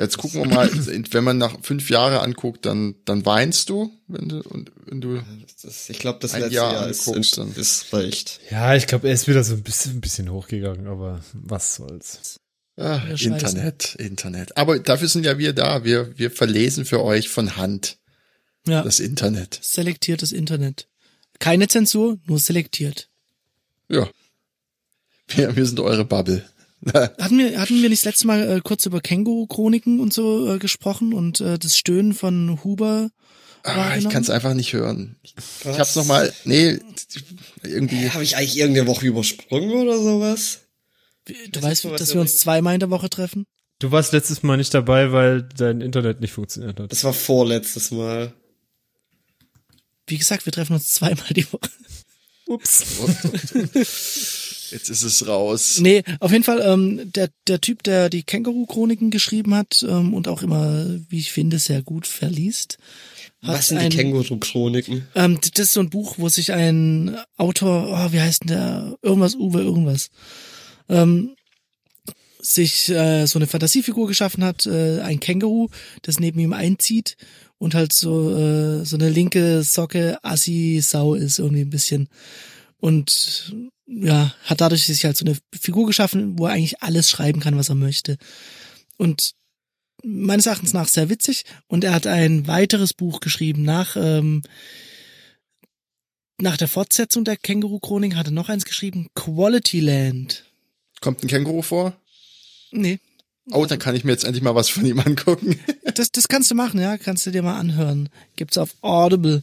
[0.00, 0.70] Jetzt gucken wir mal,
[1.12, 5.22] wenn man nach fünf Jahre anguckt, dann, dann weinst du, wenn du, und, wenn du,
[5.62, 8.40] Das, ich glaube, das Ein letzte Jahr Jahr, ist, anguckst, dann- ist recht.
[8.50, 12.40] Ja, ich glaube, er ist wieder so ein bisschen, ein bisschen hochgegangen, aber was soll's.
[12.78, 13.24] ah, Ja, scheiße.
[13.28, 14.56] Internet, Internet.
[14.56, 15.84] Aber dafür sind ja wir da.
[15.84, 17.98] Wir, wir verlesen für euch von Hand
[18.66, 19.58] Ja, das Internet.
[19.62, 20.88] selektiertes Internet.
[21.40, 23.08] Keine Zensur, nur selektiert.
[23.90, 24.08] Ja.
[25.28, 26.44] Wir, wir sind eure Bubble.
[26.92, 30.58] Hatten wir, hatten wir nicht das letzte Mal äh, kurz über Känguru-Chroniken und so äh,
[30.58, 33.10] gesprochen und äh, das Stöhnen von Huber?
[33.62, 34.12] Ah, ich wahrgenommen?
[34.12, 35.16] kann es einfach nicht hören.
[35.22, 35.34] Ich,
[35.70, 36.78] ich hab's noch mal, nee,
[37.62, 40.60] irgendwie, Habe ich eigentlich irgendeine Woche übersprungen oder sowas?
[41.26, 43.44] Du Das weißt, sowas, dass wir uns zweimal in der Woche treffen?
[43.78, 46.90] Du warst letztes Mal nicht dabei, weil dein Internet nicht funktioniert hat.
[46.90, 48.32] Das war vorletztes Mal.
[50.06, 51.70] Wie gesagt, wir treffen uns zweimal die Woche.
[52.46, 52.84] Ups.
[54.70, 55.78] jetzt ist es raus.
[55.80, 60.28] Nee, auf jeden Fall, ähm, der, der Typ, der die Känguru-Chroniken geschrieben hat ähm, und
[60.28, 62.78] auch immer, wie ich finde, sehr gut verliest.
[63.42, 65.08] Hat Was sind ein, die Känguru-Chroniken?
[65.14, 68.98] Ähm, das ist so ein Buch, wo sich ein Autor, oh, wie heißt denn der?
[69.02, 70.10] Irgendwas, Uwe, irgendwas.
[70.88, 71.36] Ähm,
[72.42, 75.68] sich äh, so eine Fantasiefigur geschaffen hat, äh, ein Känguru,
[76.02, 77.16] das neben ihm einzieht
[77.58, 82.08] und halt so äh, so eine linke Socke assi Sau ist irgendwie ein bisschen
[82.80, 83.54] und
[83.86, 87.56] ja, hat dadurch sich halt so eine Figur geschaffen, wo er eigentlich alles schreiben kann,
[87.56, 88.16] was er möchte.
[88.96, 89.34] Und
[90.02, 94.42] meines Erachtens nach sehr witzig und er hat ein weiteres Buch geschrieben nach ähm,
[96.38, 100.44] nach der Fortsetzung der Känguru-Chronik hat er noch eins geschrieben, Quality Land.
[101.02, 101.94] Kommt ein Känguru vor?
[102.70, 102.98] Nee.
[103.50, 105.58] Oh, dann kann ich mir jetzt endlich mal was von ihm angucken.
[105.94, 108.08] Das, das kannst du machen, ja, kannst du dir mal anhören.
[108.36, 109.42] Gibt's auf Audible.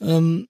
[0.00, 0.48] Ähm,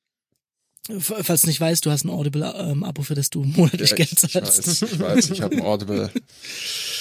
[0.99, 4.23] falls du nicht weißt, du hast ein Audible-Abo, für das du monatlich Ja, Geld ich,
[4.25, 4.67] ich zahlst.
[4.67, 6.11] weiß, ich weiß, ich habe ein Audible.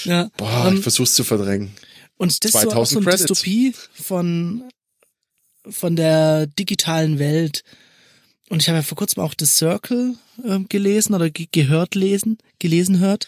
[0.03, 0.29] Ja.
[0.38, 1.71] Boah, Ähm, ich versuch's zu verdrängen.
[2.17, 3.27] Und das ist so, auch 2000 so eine Credits.
[3.27, 4.63] Dystopie von,
[5.69, 7.63] von der digitalen Welt.
[8.49, 12.39] Und ich habe ja vor kurzem auch The Circle ähm, gelesen oder ge gehört lesen,
[12.59, 13.27] gelesen hört.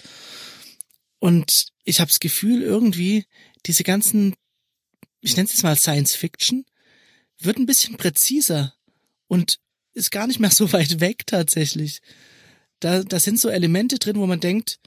[1.19, 3.25] Und ich habe das Gefühl, irgendwie,
[3.65, 4.35] diese ganzen,
[5.21, 6.65] ich nenne es jetzt mal Science Fiction,
[7.39, 8.73] wird ein bisschen präziser
[9.27, 9.59] und
[9.93, 12.01] ist gar nicht mehr so weit weg tatsächlich.
[12.79, 14.79] Da, da sind so Elemente drin, wo man denkt,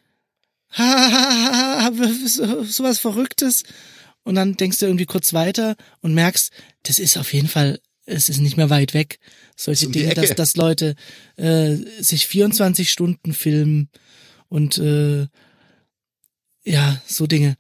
[0.71, 3.63] ha, ha, ha, ha, so- sowas Verrücktes.
[4.25, 6.51] Und dann denkst du irgendwie kurz weiter und merkst,
[6.83, 9.19] das ist auf jeden Fall, es ist nicht mehr weit weg.
[9.57, 10.95] Solche Dinge, dass, dass Leute
[11.37, 13.89] äh, sich 24 Stunden filmen
[14.49, 15.29] und äh,
[16.65, 17.57] ja, so Dinge.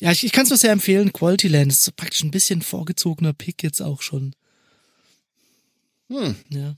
[0.00, 1.12] Ja, ich, ich kann es nur sehr empfehlen.
[1.12, 4.34] Quality Land ist so praktisch ein bisschen vorgezogener Pick jetzt auch schon.
[6.08, 6.36] Hm.
[6.50, 6.76] Ja.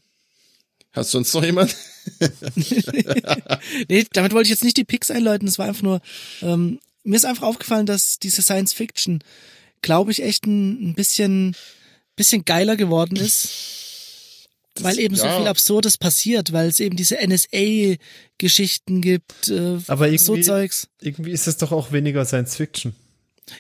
[0.93, 1.77] Hast du sonst noch jemand?
[3.89, 5.47] nee, damit wollte ich jetzt nicht die Picks einläuten.
[5.47, 6.01] Es war einfach nur,
[6.43, 9.23] ähm, mir ist einfach aufgefallen, dass diese Science Fiction,
[9.83, 11.55] glaube ich, echt ein, ein bisschen,
[12.17, 14.47] bisschen geiler geworden ist.
[14.81, 15.37] weil eben so ja.
[15.39, 20.89] viel Absurdes passiert, weil es eben diese NSA-Geschichten gibt, äh, Aber so irgendwie- Zeugs.
[21.01, 22.95] Irgendwie ist es doch auch weniger Science Fiction.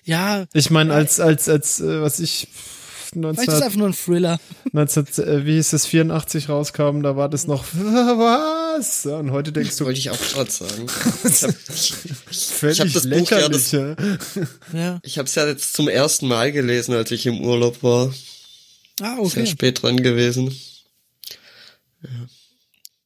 [0.04, 2.48] Ja, Ich meine, als, als, als, äh, was ich,
[3.12, 4.40] vielleicht ist es 19, einfach nur ein Thriller.
[4.72, 9.04] 19 äh, wie hieß es, 84 rauskam, da war das noch, was?
[9.04, 10.86] Ja, Und heute denkst du, Wollte ich auch gerade sagen.
[11.24, 11.54] Ich habe
[12.30, 13.96] völlig hab das Buch ja das- ja.
[14.72, 15.00] Ja.
[15.02, 18.12] ich hab's ja jetzt zum ersten Mal gelesen, als ich im Urlaub war.
[19.00, 19.46] Ah, Sehr okay.
[19.46, 20.52] spät dran gewesen.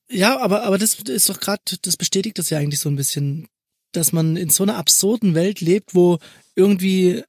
[0.08, 3.48] Ja, aber, aber das ist doch gerade, das bestätigt das ja eigentlich so ein bisschen,
[3.92, 6.18] dass man in so einer absurden Welt lebt, wo
[6.54, 7.22] irgendwie,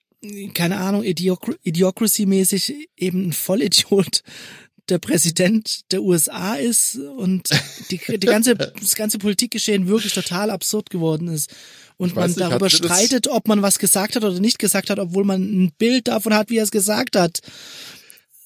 [0.53, 4.23] keine Ahnung, Idiocr Idiocracy-mäßig eben ein Vollidiot
[4.89, 7.49] der Präsident der USA ist und
[7.89, 11.53] die, die ganze, das ganze Politikgeschehen wirklich total absurd geworden ist.
[11.95, 15.23] Und man nicht, darüber streitet, ob man was gesagt hat oder nicht gesagt hat, obwohl
[15.23, 17.39] man ein Bild davon hat, wie er es gesagt hat.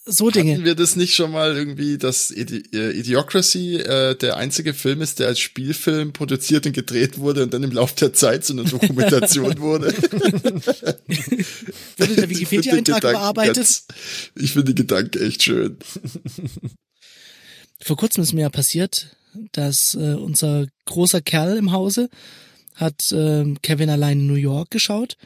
[0.09, 0.53] So Dinge.
[0.53, 5.01] Hatten wir das nicht schon mal irgendwie, dass Idi äh, Idiocracy äh, der einzige Film
[5.01, 8.53] ist, der als Spielfilm produziert und gedreht wurde und dann im Laufe der Zeit zu
[8.53, 9.93] einer Dokumentation wurde?
[11.97, 13.55] Wurde der den Wikipedia-Eintrag bearbeitet?
[13.57, 13.85] ganz-
[14.35, 15.77] Ich finde die Gedanken echt schön.
[17.81, 19.15] Vor kurzem ist mir ja passiert,
[19.51, 22.09] dass äh, unser großer Kerl im Hause
[22.77, 25.17] hat ähm, Kevin allein in New York geschaut.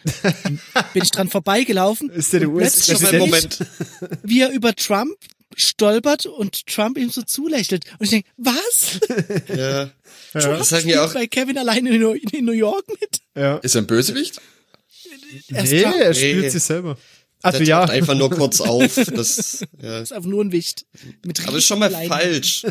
[0.93, 2.09] Bin ich dran vorbeigelaufen.
[2.09, 3.19] Ist der der und plötzlich US-Präsident?
[3.19, 3.59] Moment.
[4.23, 5.15] wie er über Trump
[5.55, 7.83] stolpert und Trump ihm so zulächelt.
[7.99, 8.99] Und ich denke, was?
[9.55, 9.91] Ja.
[10.33, 10.57] Ja.
[10.57, 13.19] Das sagen ja auch, bei Kevin allein in New, in New York mit?
[13.35, 13.57] Ja.
[13.57, 14.39] Ist er ein Bösewicht?
[15.49, 15.95] Er Nee, Trump.
[15.97, 16.49] er spielt Nee.
[16.49, 16.97] sich selber.
[17.43, 18.95] der Also ja, taucht einfach nur kurz auf.
[19.13, 19.99] Das, ja.
[19.99, 20.85] ist einfach nur ein Wicht.
[21.25, 22.65] Mit Aber ist schon mal riesigen falsch.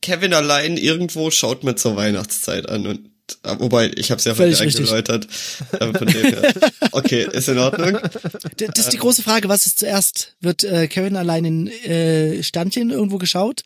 [0.00, 3.10] Kevin allein irgendwo schaut mir zur Weihnachtszeit an und
[3.58, 5.20] Wobei, ich habe es ja Völlig von dir richtig.
[5.72, 6.52] Äh, her.
[6.92, 7.98] Okay, ist in Ordnung.
[8.56, 10.34] Das ist die große Frage, was ist zuerst?
[10.40, 13.62] Wird äh, Kevin allein in äh, Sternchen irgendwo geschaut?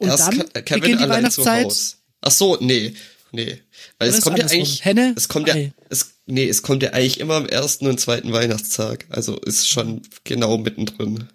[0.00, 1.96] Und Erst dann Ke- Kevin beginnt die allein zu Weihnachtszeit?
[2.20, 2.94] Ach so, nee,
[3.32, 3.60] nee.
[3.98, 5.72] Weil Oder es kommt ja eigentlich, Henne, es kommt ja, Ei.
[5.90, 9.06] es, nee, es kommt ja eigentlich immer am ersten und zweiten Weihnachtstag.
[9.10, 11.28] Also ist schon genau mittendrin.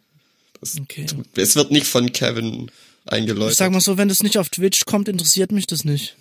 [0.59, 1.05] Das, Okay.
[1.35, 2.69] Es wird nicht von Kevin
[3.05, 3.53] eingeläutet.
[3.53, 6.15] Ich sag mal so, wenn das nicht auf Twitch kommt, interessiert mich das nicht.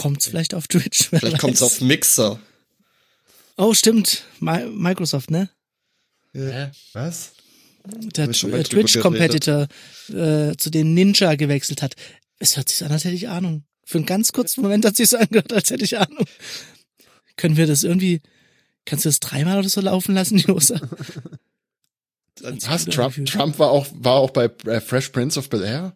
[0.00, 1.08] Kommt's vielleicht auf Twitch?
[1.10, 1.74] Vielleicht kommt's weiß.
[1.74, 2.40] auf Mixer.
[3.58, 4.24] Oh, stimmt.
[4.38, 5.50] Mi Microsoft, ne?
[6.94, 7.32] was?
[7.84, 9.68] Der äh, Twitch-Competitor,
[10.08, 11.96] äh, zu dem Ninja gewechselt hat.
[12.38, 13.64] Es hört sich so an, als hätte ich Ahnung.
[13.84, 16.24] Für einen ganz kurzen Moment hat sich so angehört, als hätte ich Ahnung.
[17.36, 18.22] Können wir das irgendwie,
[18.86, 20.80] kannst du das dreimal oder so laufen lassen, Josa?
[22.40, 22.86] Was?
[22.86, 23.22] Trump.
[23.26, 25.94] Trump war auch, war auch bei äh, Fresh Prince of Bel Air?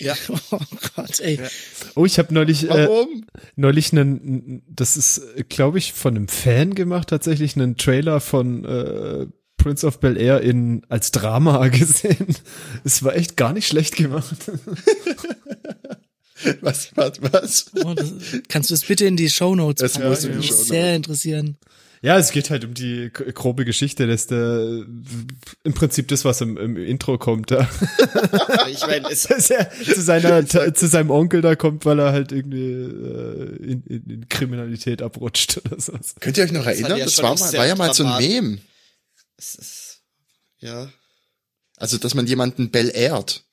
[0.00, 0.14] Ja.
[0.50, 0.58] Oh
[0.96, 1.38] Gott, ey.
[1.94, 3.24] Oh, ich habe neulich, äh, Warum?
[3.56, 9.26] neulich einen, das ist, glaube ich, von einem Fan gemacht, tatsächlich einen Trailer von äh,
[9.56, 12.34] Prince of Bel Air in als Drama gesehen.
[12.82, 14.34] Es war echt gar nicht schlecht gemacht.
[16.60, 17.66] Was, was, was?
[17.84, 18.12] Oh, das,
[18.48, 20.08] kannst du es bitte in die Shownotes Das packen?
[20.08, 21.58] muss Das würde mich sehr interessieren.
[22.02, 24.86] Ja, es geht halt um die grobe Geschichte, dass der
[25.64, 27.68] im Prinzip das, was im, im Intro kommt, da,
[28.70, 32.32] Ich meine, es, dass er zu seiner zu seinem Onkel da kommt, weil er halt
[32.32, 36.14] irgendwie äh, in, in, in Kriminalität abrutscht oder sowas.
[36.20, 36.96] Könnt ihr euch noch erinnern?
[36.96, 38.28] ja Das war, mal, war ja mal so ein dramatisch.
[38.28, 38.58] Meme.
[39.36, 40.00] es ist,
[40.60, 40.90] ja.
[41.76, 43.44] Also, dass man jemanden Bel ehrt.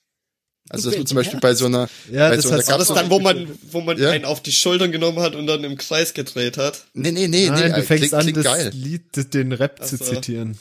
[0.70, 2.78] Also, dass man zum Beispiel bei so einer, Ja, bei das so einer heißt- War
[2.78, 4.10] das dann, wo man, wo man Ja.
[4.12, 6.86] einen auf die Schultern genommen hat und dann im Kreis gedreht hat?
[6.94, 8.72] Nee, nee, nee, Nein, nee, du fängst klingt, an, klingt das geil.
[8.74, 10.14] Lied, den Rap zu Ach so.
[10.16, 10.58] zitieren.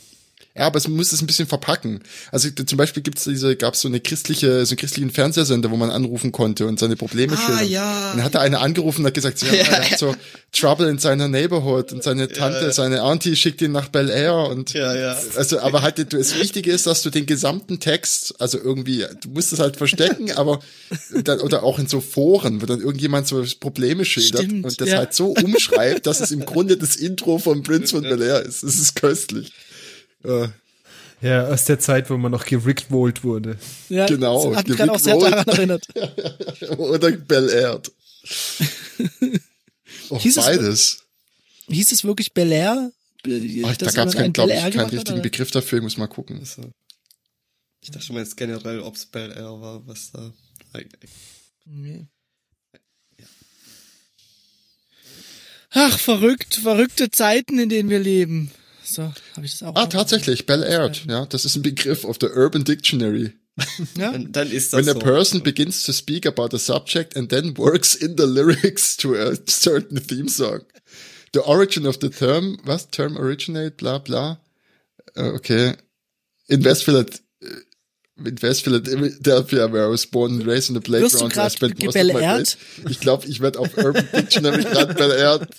[0.57, 2.01] Ja, aber es muss es ein bisschen verpacken.
[2.31, 5.91] Also zum Beispiel gibt's diese, gab's so eine christliche, so einen christlichen Fernsehsender, wo man
[5.91, 7.69] anrufen konnte und seine Probleme Ah, schildern.
[7.69, 8.11] ja.
[8.11, 10.15] Und dann hat da einer angerufen und hat gesagt, ja, er hat so
[10.51, 12.71] Trouble in seiner Neighborhood und seine Tante, ja.
[12.71, 15.17] seine Auntie schickt ihn nach Bel Air und Ja, ja.
[15.35, 19.29] also, aber halt, du- das Wichtige ist, dass du den gesamten Text, also irgendwie, du
[19.29, 20.59] musst es halt verstecken, aber
[21.23, 24.89] dann, oder auch in so Foren, wo dann irgendjemand so Probleme schildert Stimmt, und das
[24.89, 24.97] ja.
[24.97, 28.63] halt so umschreibt, dass es im Grunde das Intro von Prince von Bel Air ist.
[28.63, 29.51] Das ist köstlich.
[30.27, 30.53] Ja.
[31.19, 33.57] Ja, aus der Zeit, wo man noch gerickwollt wurde.
[33.89, 35.47] Ja, Genau, hat mich gerade auch sehr gerickrollt.
[35.47, 35.87] daran erinnert.
[36.79, 37.81] Oder Bel Air.
[40.09, 41.03] Oh, Hieß es- beides.
[41.69, 42.91] Hieß es wirklich Bel Air?
[43.25, 45.21] Ach, Dass da gab es, glaube ich, keinen hat, richtigen oder?
[45.21, 45.79] Begriff dafür.
[45.79, 46.39] Ich muss mal gucken.
[46.39, 46.61] Also,
[47.81, 50.31] ich dachte schon mal jetzt generell, ob's Bel Air war, was da.
[51.65, 52.05] Nee.
[55.71, 58.51] Ach, verrückt, verrückte Zeiten, in denen wir leben.
[58.89, 59.03] So,
[59.35, 59.75] habe ich das auch.
[59.75, 59.89] Ah, noch?
[59.89, 60.91] tatsächlich, Bel Air.
[61.07, 63.33] Ja, das ist ein Begriff auf der Urban Dictionary.
[63.95, 64.11] Ja?
[64.11, 64.99] Dann, dann ist das When a so.
[64.99, 69.33] person begins to speak about a subject and then works in the lyrics to a
[69.47, 70.61] certain theme song.
[71.33, 72.89] The origin of the term, was?
[72.91, 74.39] Term originate, bla bla.
[75.15, 75.73] Äh, Okay.
[76.47, 77.19] In West Philadelphia,
[78.23, 81.49] in West Philadelphia, where I was born and raised in the Wirst du playground, I
[81.49, 82.57] spent most of my days.
[82.89, 85.49] Ich glaube, ich werde auf Urban Dictionary gerade belehrt.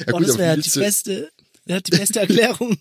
[0.00, 1.30] Ja, Oh, gut, das wäre die willst, du, beste,
[1.66, 2.76] ja, die beste Erklärung.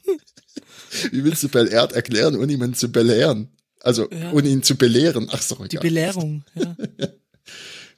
[1.11, 3.49] wie willst du belehrt erklären, ohne jemanden zu belehren?
[3.82, 4.32] Also, Ja.
[4.32, 5.28] ohne ihn zu belehren.
[5.32, 5.78] Ach so, Die.
[5.78, 6.43] Belehrung,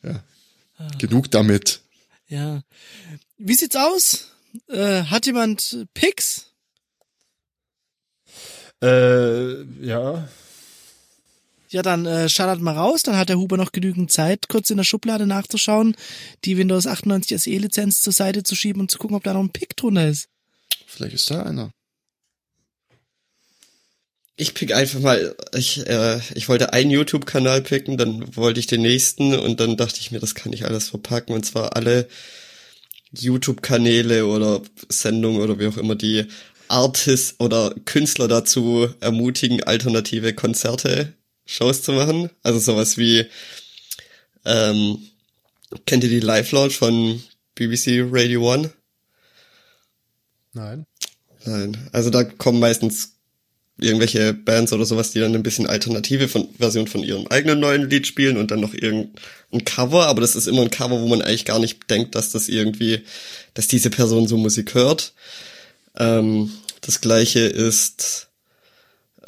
[0.03, 0.24] ja.
[0.99, 1.82] Genug damit.
[2.28, 2.61] ja.
[3.39, 4.32] Wie sieht's aus?
[4.68, 6.47] Äh, hat jemand Picks?
[8.84, 10.28] Äh, ja.
[11.70, 14.78] Ja, dann äh, schallert mal raus, dann hat der Huber noch genügend Zeit, kurz in
[14.78, 15.95] der Schublade nachzuschauen,
[16.45, 19.51] die Windows 98 SE-Lizenz zur Seite zu schieben und zu gucken, ob da noch ein
[19.51, 20.30] Pick drunter ist.
[20.86, 21.72] Vielleicht ist da einer.
[24.39, 28.84] Ich pick einfach mal, ich, äh, ich wollte einen YouTube-Kanal picken, dann wollte ich den
[28.84, 32.07] nächsten und dann dachte ich mir, das kann ich alles verpacken und zwar alle
[33.13, 36.26] YouTube-Kanäle oder Sendungen oder wie auch immer, die
[36.68, 41.13] Artists oder Künstler dazu ermutigen, alternative Konzerte,
[41.48, 42.30] Shows zu machen.
[42.43, 43.26] Also sowas wie,
[44.45, 45.00] ähm,
[45.86, 47.24] kennt ihr die Live-Launch von
[47.56, 48.72] BBC Radio One?
[50.54, 50.86] Nein.
[51.45, 53.14] Nein, also da kommen meistens
[53.80, 57.89] irgendwelche Bands oder sowas, die dann ein bisschen alternative von, Version von ihrem eigenen neuen
[57.89, 61.22] Lied spielen und dann noch irgendein Cover, aber das ist immer ein Cover, wo man
[61.22, 63.04] eigentlich gar nicht denkt, dass das irgendwie,
[63.54, 65.14] dass diese Person so Musik hört.
[65.95, 68.30] Ähm, das gleiche ist,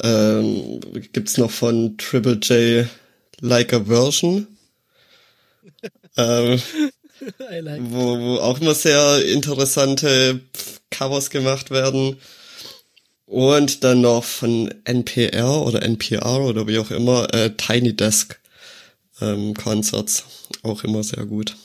[0.02, 0.80] ähm,
[1.12, 2.86] gibt's noch von Triple J
[3.40, 4.46] Like a Version.
[6.16, 6.60] ähm,
[7.38, 7.80] like.
[7.84, 10.40] wo, wo auch immer sehr interessante
[10.90, 12.16] Covers gemacht werden.
[13.26, 18.40] Und dann noch von NPR oder NPR oder wie auch immer, äh, Tiny Desk
[19.20, 20.24] ähm, Concerts.
[20.62, 21.56] Auch immer sehr gut.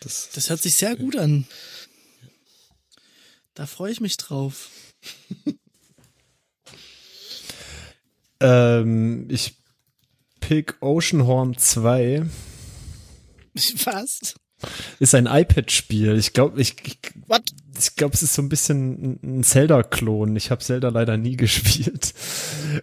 [0.00, 1.46] Das, Das hört sich sehr gut an.
[3.54, 4.68] Da freue ich mich drauf.
[8.44, 9.56] Ähm, ich
[10.40, 12.24] pick Oceanhorn 2.
[13.84, 14.34] Was?
[14.98, 16.16] Ist ein iPad-Spiel.
[16.16, 16.98] Ich glaube, ich, ich,
[17.78, 20.36] ich glaube, es ist so ein bisschen ein- ein Zelda-Klon.
[20.36, 22.14] Ich habe Zelda leider nie gespielt.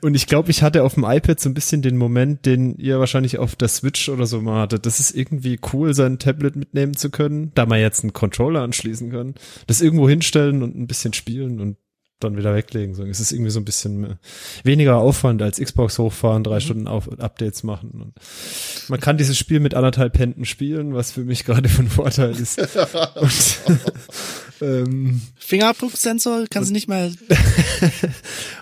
[0.01, 2.99] Und ich glaube, ich hatte auf dem iPad so ein bisschen den Moment, den ihr
[2.99, 4.85] wahrscheinlich auf der Switch oder so mal hattet.
[4.85, 9.11] Das ist irgendwie cool, sein Tablet mitnehmen zu können, da man jetzt einen Controller anschließen
[9.11, 9.33] kann.
[9.67, 11.77] Das irgendwo hinstellen und ein bisschen spielen und
[12.23, 12.95] dann wieder weglegen.
[12.95, 14.15] So, es ist irgendwie so ein bisschen äh,
[14.63, 17.91] weniger Aufwand als Xbox hochfahren, drei Stunden auf Updates machen.
[17.91, 18.13] Und
[18.89, 22.59] man kann dieses Spiel mit anderthalb Händen spielen, was für mich gerade von Vorteil ist.
[23.15, 23.59] Und,
[24.61, 27.11] ähm, Fingerabdrucksensor kannst du nicht mal.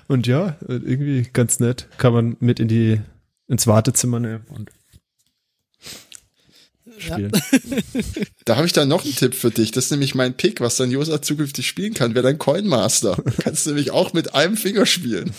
[0.07, 1.87] und ja, irgendwie ganz nett.
[1.97, 2.99] Kann man mit in die
[3.47, 4.69] ins Wartezimmer nehmen und
[6.99, 7.31] spielen.
[8.45, 9.71] Da habe ich dann noch einen Tipp für dich.
[9.71, 13.15] Das ist nämlich mein Pick, was dann Josa zukünftig spielen kann, wäre dein Coinmaster.
[13.15, 15.31] Du kannst nämlich auch mit einem Finger spielen.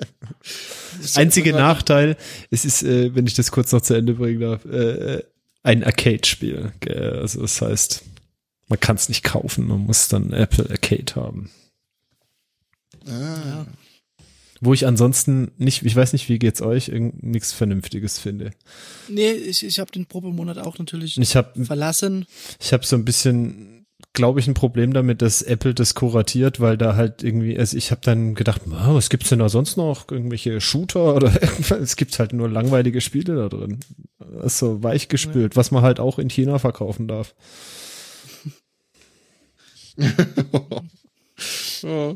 [1.14, 2.18] einzige Nachteil,
[2.50, 5.22] es ist, äh, wenn ich das kurz noch zu Ende bringen darf, äh,
[5.62, 6.72] ein Arcade-Spiel.
[6.90, 8.02] Also das heißt,
[8.68, 11.50] man kann es nicht kaufen, man muss dann Apple Arcade haben.
[13.08, 13.66] Ah.
[14.60, 18.50] Wo ich ansonsten nicht, ich weiß nicht, wie geht's euch, irgend- nichts Vernünftiges finde.
[19.08, 22.26] Nee, ich, ich habe den Probemonat auch natürlich Ich habe verlassen.
[22.60, 26.76] ich hab so ein bisschen, glaube ich, ein Problem damit, dass Apple das kuratiert, weil
[26.76, 30.10] da halt irgendwie, also ich habe dann gedacht, "Ah, was gibt's denn da sonst noch?
[30.10, 31.78] Irgendwelche Shooter oder irgendwas?
[31.80, 33.80] Es gibt halt nur langweilige Spiele da drin.
[34.18, 37.34] Das ist so weich gespült, was man halt auch in China verkaufen darf.
[41.82, 42.14] Ja.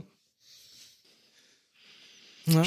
[2.46, 2.62] Ja.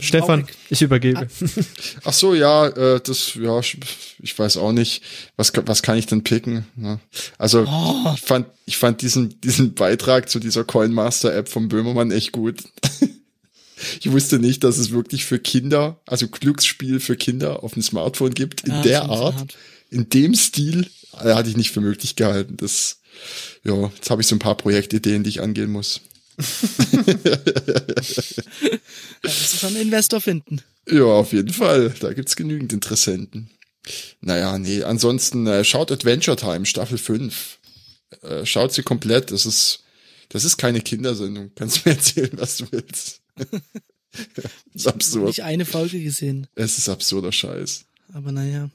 [0.00, 1.28] Stefan, ich übergebe.
[2.04, 5.02] Ach so, ja, äh, das, ja, ich, weiß auch nicht,
[5.36, 6.66] was, was kann ich denn picken?
[6.74, 6.98] Ne?
[7.38, 8.12] Also Oh.
[8.14, 12.62] ich fand, ich fand diesen, diesen Beitrag zu dieser Coinmaster-App von Böhmermann echt gut.
[14.00, 18.32] Ich wusste nicht, dass es wirklich für Kinder, also Glücksspiel für Kinder auf dem Smartphone
[18.32, 19.56] gibt, in Ja, der Art, hart.
[19.90, 20.86] in dem Stil,
[21.20, 22.56] äh, hatte ich nicht für möglich gehalten.
[22.56, 23.00] Das,
[23.64, 26.00] ja, jetzt habe ich so ein paar Projektideen, die ich angehen muss.
[26.36, 26.44] Da
[29.22, 30.60] musst du schon einen Investor finden.
[30.88, 31.94] Ja, auf jeden Fall.
[32.00, 33.50] Da gibt's genügend Interessenten.
[34.20, 37.58] Naja, nee, ansonsten äh, schaut Adventure Time Staffel 5.
[38.22, 39.30] Äh, schaut sie komplett.
[39.30, 39.84] Das ist,
[40.30, 41.50] das ist keine Kindersendung.
[41.54, 43.20] Kannst mir erzählen, was du willst.
[43.34, 44.42] das
[44.74, 45.26] ist absurd.
[45.26, 47.84] Nicht eine Folge gesehen, Es ist absurder Scheiß.
[48.12, 48.70] aber naja.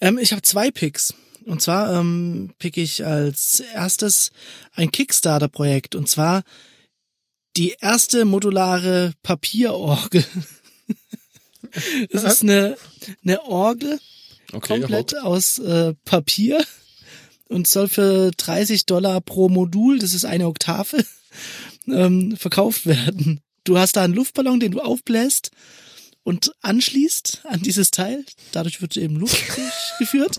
[0.00, 1.14] Ähm, ich habe zwei Picks.
[1.46, 4.32] Und zwar ähm, pick ich als erstes
[4.74, 5.94] ein Kickstarter-Projekt.
[5.94, 6.42] Und zwar
[7.56, 10.24] die erste modulare Papierorgel.
[12.10, 12.78] Das ist eine,
[13.22, 14.00] eine Orgel,
[14.52, 15.24] Okay, komplett hopp.
[15.24, 16.64] aus äh, Papier
[17.48, 21.04] und soll für 30 Dollar pro Modul, das ist eine Oktave,
[21.86, 23.40] ähm, verkauft werden.
[23.64, 25.50] Du hast da einen Luftballon, den du aufbläst
[26.26, 28.24] und anschließt an dieses Teil.
[28.50, 29.40] Dadurch wird eben Luft
[30.00, 30.38] geführt.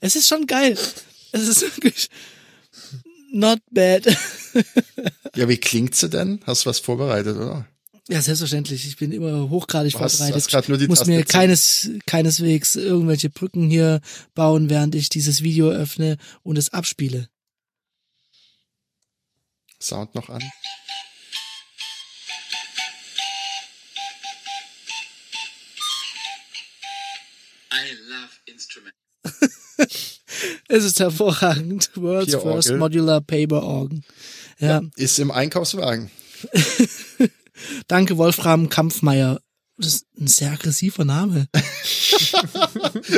[0.00, 0.78] Es ist schon geil.
[1.32, 2.08] Es ist wirklich
[3.30, 4.06] not bad.
[5.36, 6.40] Ja, wie klingt sie denn?
[6.46, 7.68] Hast du was vorbereitet, oder?
[8.08, 8.86] Ja, selbstverständlich.
[8.86, 10.34] Ich bin immer hochgradig Du vorbereitet.
[10.34, 14.00] hast grad nur die muss Taste mir keines, keineswegs irgendwelche Brücken hier
[14.34, 17.28] bauen, während ich dieses Video öffne und es abspiele.
[19.78, 20.42] Sound noch an.
[28.58, 28.98] Love instruments.
[30.68, 31.90] Es ist hervorragend.
[31.94, 32.78] World's Hier First Orgel.
[32.78, 34.04] Modular Paper Organ.
[34.58, 36.10] Ja, Ist im Einkaufswagen.
[37.86, 39.40] danke Wolfram Kampfmeier.
[39.76, 41.48] Das ist ein sehr aggressiver Name.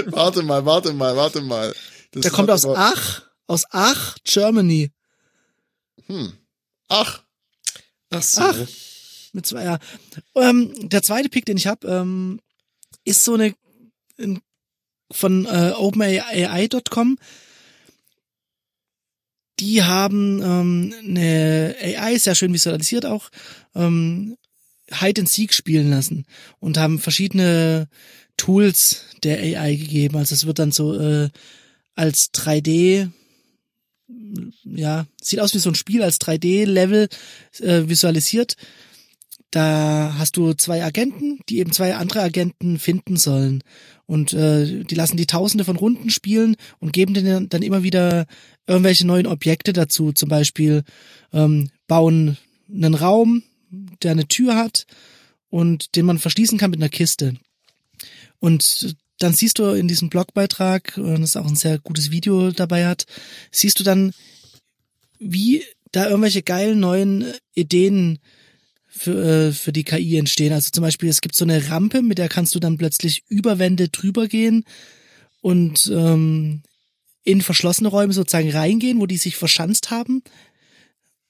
[0.07, 1.75] warte mal, warte mal, warte mal.
[2.13, 4.93] Das Der kommt aus aber- Ach, aus Ach, Germany.
[6.07, 6.33] Hm.
[6.89, 7.23] Ach,
[8.11, 8.43] Ach so.
[8.43, 8.57] Ach.
[9.33, 9.79] Mit zwei, ja.
[10.35, 12.41] Ähm, der zweite Pick, den ich habe, ähm,
[13.05, 13.55] ist so eine
[14.19, 14.41] ein,
[15.11, 17.19] von äh, OpenAI.com.
[19.59, 23.31] Die haben ähm, eine AI, sehr schön visualisiert auch,
[23.75, 24.37] ähm,
[24.91, 26.25] Hide and Seek spielen lassen
[26.59, 27.89] und haben verschiedene
[28.37, 30.17] Tools der AI gegeben.
[30.17, 31.29] Also es wird dann so äh,
[31.95, 33.11] als 3D
[34.65, 37.09] ja, sieht aus wie so ein Spiel als 3D-Level
[37.61, 38.57] äh, visualisiert.
[39.51, 43.65] Da hast du zwei Agenten, die eben zwei andere Agenten finden sollen.
[44.11, 48.27] Und äh, die lassen die Tausende von Runden spielen und geben denen dann immer wieder
[48.67, 50.11] irgendwelche neuen Objekte dazu.
[50.11, 50.83] Zum Beispiel
[51.33, 52.37] ähm, bauen
[52.69, 53.45] einen Raum,
[54.03, 54.87] der eine Tür hat
[55.49, 57.35] und den man verschließen kann mit einer Kiste.
[58.41, 62.89] Und dann siehst du in diesem Blogbeitrag, und das auch ein sehr gutes Video dabei
[62.89, 63.05] hat,
[63.53, 64.13] siehst du dann,
[65.21, 68.19] wie da irgendwelche geilen neuen Ideen
[68.91, 70.53] für, äh, für die KI entstehen.
[70.53, 73.59] Also zum Beispiel, es gibt so eine Rampe, mit der kannst du dann plötzlich über
[73.59, 74.65] Wände drüber gehen
[75.41, 76.63] und ähm,
[77.23, 80.23] in verschlossene Räume sozusagen reingehen, wo die sich verschanzt haben.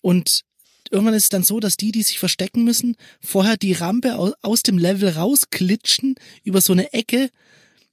[0.01, 0.43] Und
[0.91, 4.63] irgendwann ist es dann so, dass die, die sich verstecken müssen, vorher die Rampe aus,
[4.63, 7.31] dem Level rausklitschen, über so eine Ecke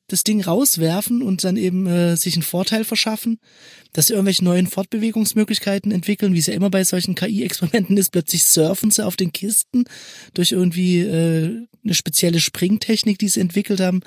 [0.07, 3.39] das Ding rauswerfen und dann eben äh, sich einen Vorteil verschaffen,
[3.93, 8.11] dass sie irgendwelche neuen Fortbewegungsmöglichkeiten entwickeln, wie es ja immer bei solchen KI-Experimenten ist.
[8.11, 9.85] Plötzlich surfen sie auf den Kisten
[10.33, 14.01] durch irgendwie äh, eine spezielle Springtechnik, die sie entwickelt haben.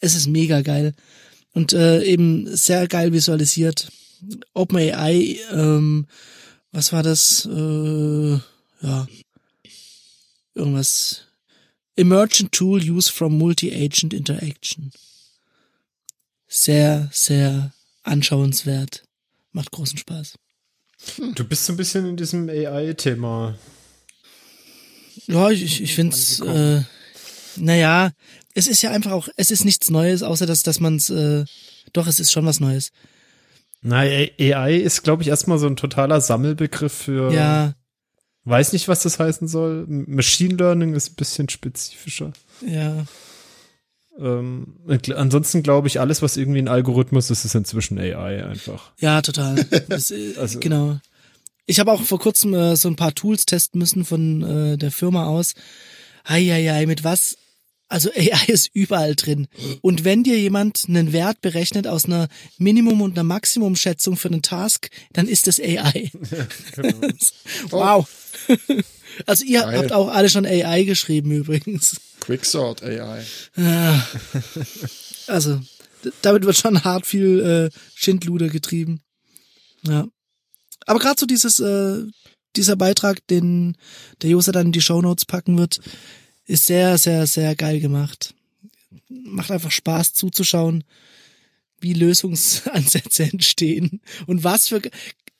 [0.00, 0.94] Es ist mega geil
[1.56, 3.88] und äh, eben sehr geil visualisiert.
[4.52, 6.06] OpenAI, ähm,
[6.70, 7.46] was war das?
[7.46, 8.38] Äh,
[8.82, 9.08] ja,
[10.54, 11.22] irgendwas.
[11.96, 14.92] Emergent Tool Use from Multi-Agent Interaction.
[16.48, 17.72] Sehr, sehr
[18.02, 19.04] anschauenswert.
[19.52, 20.34] Macht großen Spaß.
[21.34, 23.54] Du bist so ein bisschen in diesem AI-Thema
[25.26, 26.82] Ja, ich, ich, ich finde es, äh,
[27.56, 28.12] naja,
[28.54, 31.44] es ist ja einfach auch, es ist nichts Neues, außer dass, dass man es, äh,
[31.92, 32.92] doch, es ist schon was Neues.
[33.82, 37.32] Na, AI ist, glaube ich, erstmal so ein totaler Sammelbegriff für.
[37.32, 37.74] Ja,
[38.46, 39.86] Weiß nicht, was das heißen soll.
[39.88, 42.32] Machine Learning ist ein bisschen spezifischer.
[42.64, 43.04] ja.
[44.18, 44.76] Ähm,
[45.14, 48.92] ansonsten glaube ich, alles, was irgendwie ein Algorithmus ist, ist inzwischen AI einfach.
[48.98, 49.56] Ja, total.
[49.88, 50.98] Das, äh, Also- genau.
[51.68, 54.92] Ich habe auch vor kurzem äh, so ein paar Tools testen müssen von äh, der
[54.92, 55.54] Firma aus.
[56.24, 57.36] Eieiei, mit was?
[57.88, 59.48] Also AI ist überall drin.
[59.80, 64.42] Und wenn dir jemand einen Wert berechnet aus einer Minimum- und einer Maximumschätzung für einen
[64.42, 66.10] Task, dann ist das AI.
[67.70, 68.08] wow.
[69.26, 69.78] Also ihr Geil.
[69.78, 71.96] habt auch alle schon AI geschrieben übrigens.
[72.26, 73.24] Quicksort AI.
[73.56, 74.06] Ja.
[75.28, 75.60] Also,
[76.22, 79.00] damit wird schon hart viel äh, Schindluder getrieben.
[79.82, 80.08] Ja.
[80.86, 82.02] Aber gerade so dieses, äh,
[82.56, 83.76] dieser Beitrag, den
[84.22, 85.80] der User dann in die Shownotes packen wird,
[86.46, 88.34] ist sehr, sehr, sehr geil gemacht.
[89.08, 90.82] Macht einfach Spaß zuzuschauen,
[91.80, 94.82] wie Lösungsansätze entstehen und was für.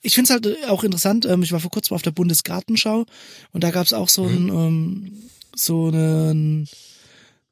[0.03, 1.27] Ich finde es halt auch interessant.
[1.27, 3.07] Ähm, ich war vor kurzem auf der Bundesgartenschau
[3.51, 6.69] und da gab es auch so ein ähm, so einen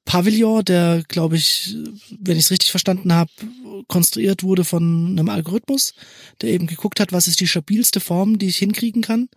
[0.04, 1.76] Pavillon, der, glaube ich,
[2.20, 3.30] wenn ich es richtig verstanden habe,
[3.88, 5.94] konstruiert wurde von einem Algorithmus,
[6.40, 9.28] der eben geguckt hat, was ist die stabilste Form, die ich hinkriegen kann,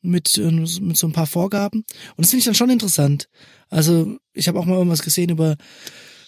[0.00, 1.84] mit, äh, mit so ein paar Vorgaben.
[2.16, 3.28] Und das finde ich dann schon interessant.
[3.68, 5.56] Also ich habe auch mal irgendwas gesehen über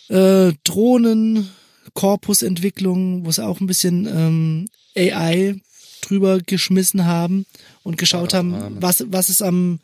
[0.09, 1.49] äh, Drohnen,
[1.95, 5.61] Korpusentwicklung, wo sie auch ein bisschen ähm, AI
[6.03, 7.47] drüber geschmissen haben
[7.83, 9.81] und geschaut haben, was, was ist am,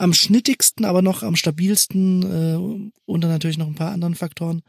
[0.00, 2.56] am schnittigsten, aber noch am stabilsten äh,
[3.06, 4.62] und dann natürlich noch ein paar anderen Faktoren.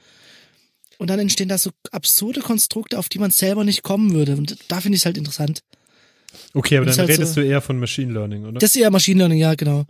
[0.98, 4.36] Und dann entstehen da so absurde Konstrukte, auf die man selber nicht kommen würde.
[4.36, 5.64] Und da finde ich es halt interessant.
[6.54, 8.60] Okay, aber dann halt redest so- du eher von Machine Learning, oder?
[8.60, 9.86] Das ist eher Machine Learning, ja, genau.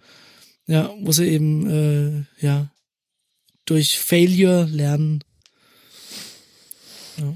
[0.67, 2.71] Ja, wo sie eben, äh, ja,
[3.65, 5.23] durch Failure lernen.
[7.17, 7.35] Ja.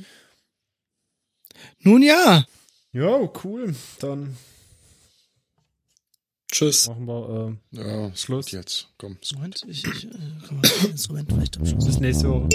[1.81, 2.45] Nun ja,
[2.93, 3.75] Jo, cool.
[3.99, 4.37] Dann
[6.55, 6.87] Tschüss.
[6.87, 8.49] machen wir äh, Ja, Schluss.
[8.51, 8.87] jetzt.
[8.97, 9.17] Komm.
[9.21, 9.35] ist.
[9.35, 10.09] Moment, ich, ich, äh,
[10.47, 11.85] komm mal, ein Instrument vielleicht am Schluss.
[11.85, 12.47] bis nächste Woche.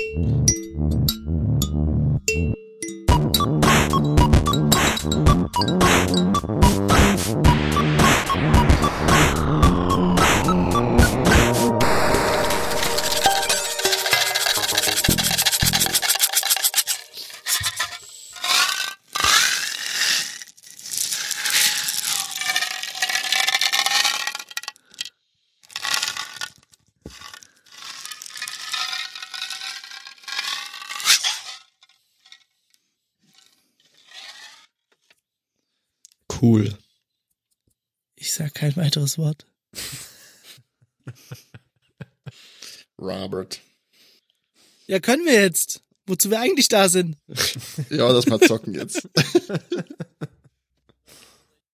[36.40, 36.76] Cool.
[38.16, 39.46] Ich sag kein weiteres Wort.
[42.98, 43.60] Robert.
[44.86, 45.82] Ja, können wir jetzt.
[46.06, 47.16] Wozu wir eigentlich da sind.
[47.90, 49.08] Ja, lass mal zocken jetzt.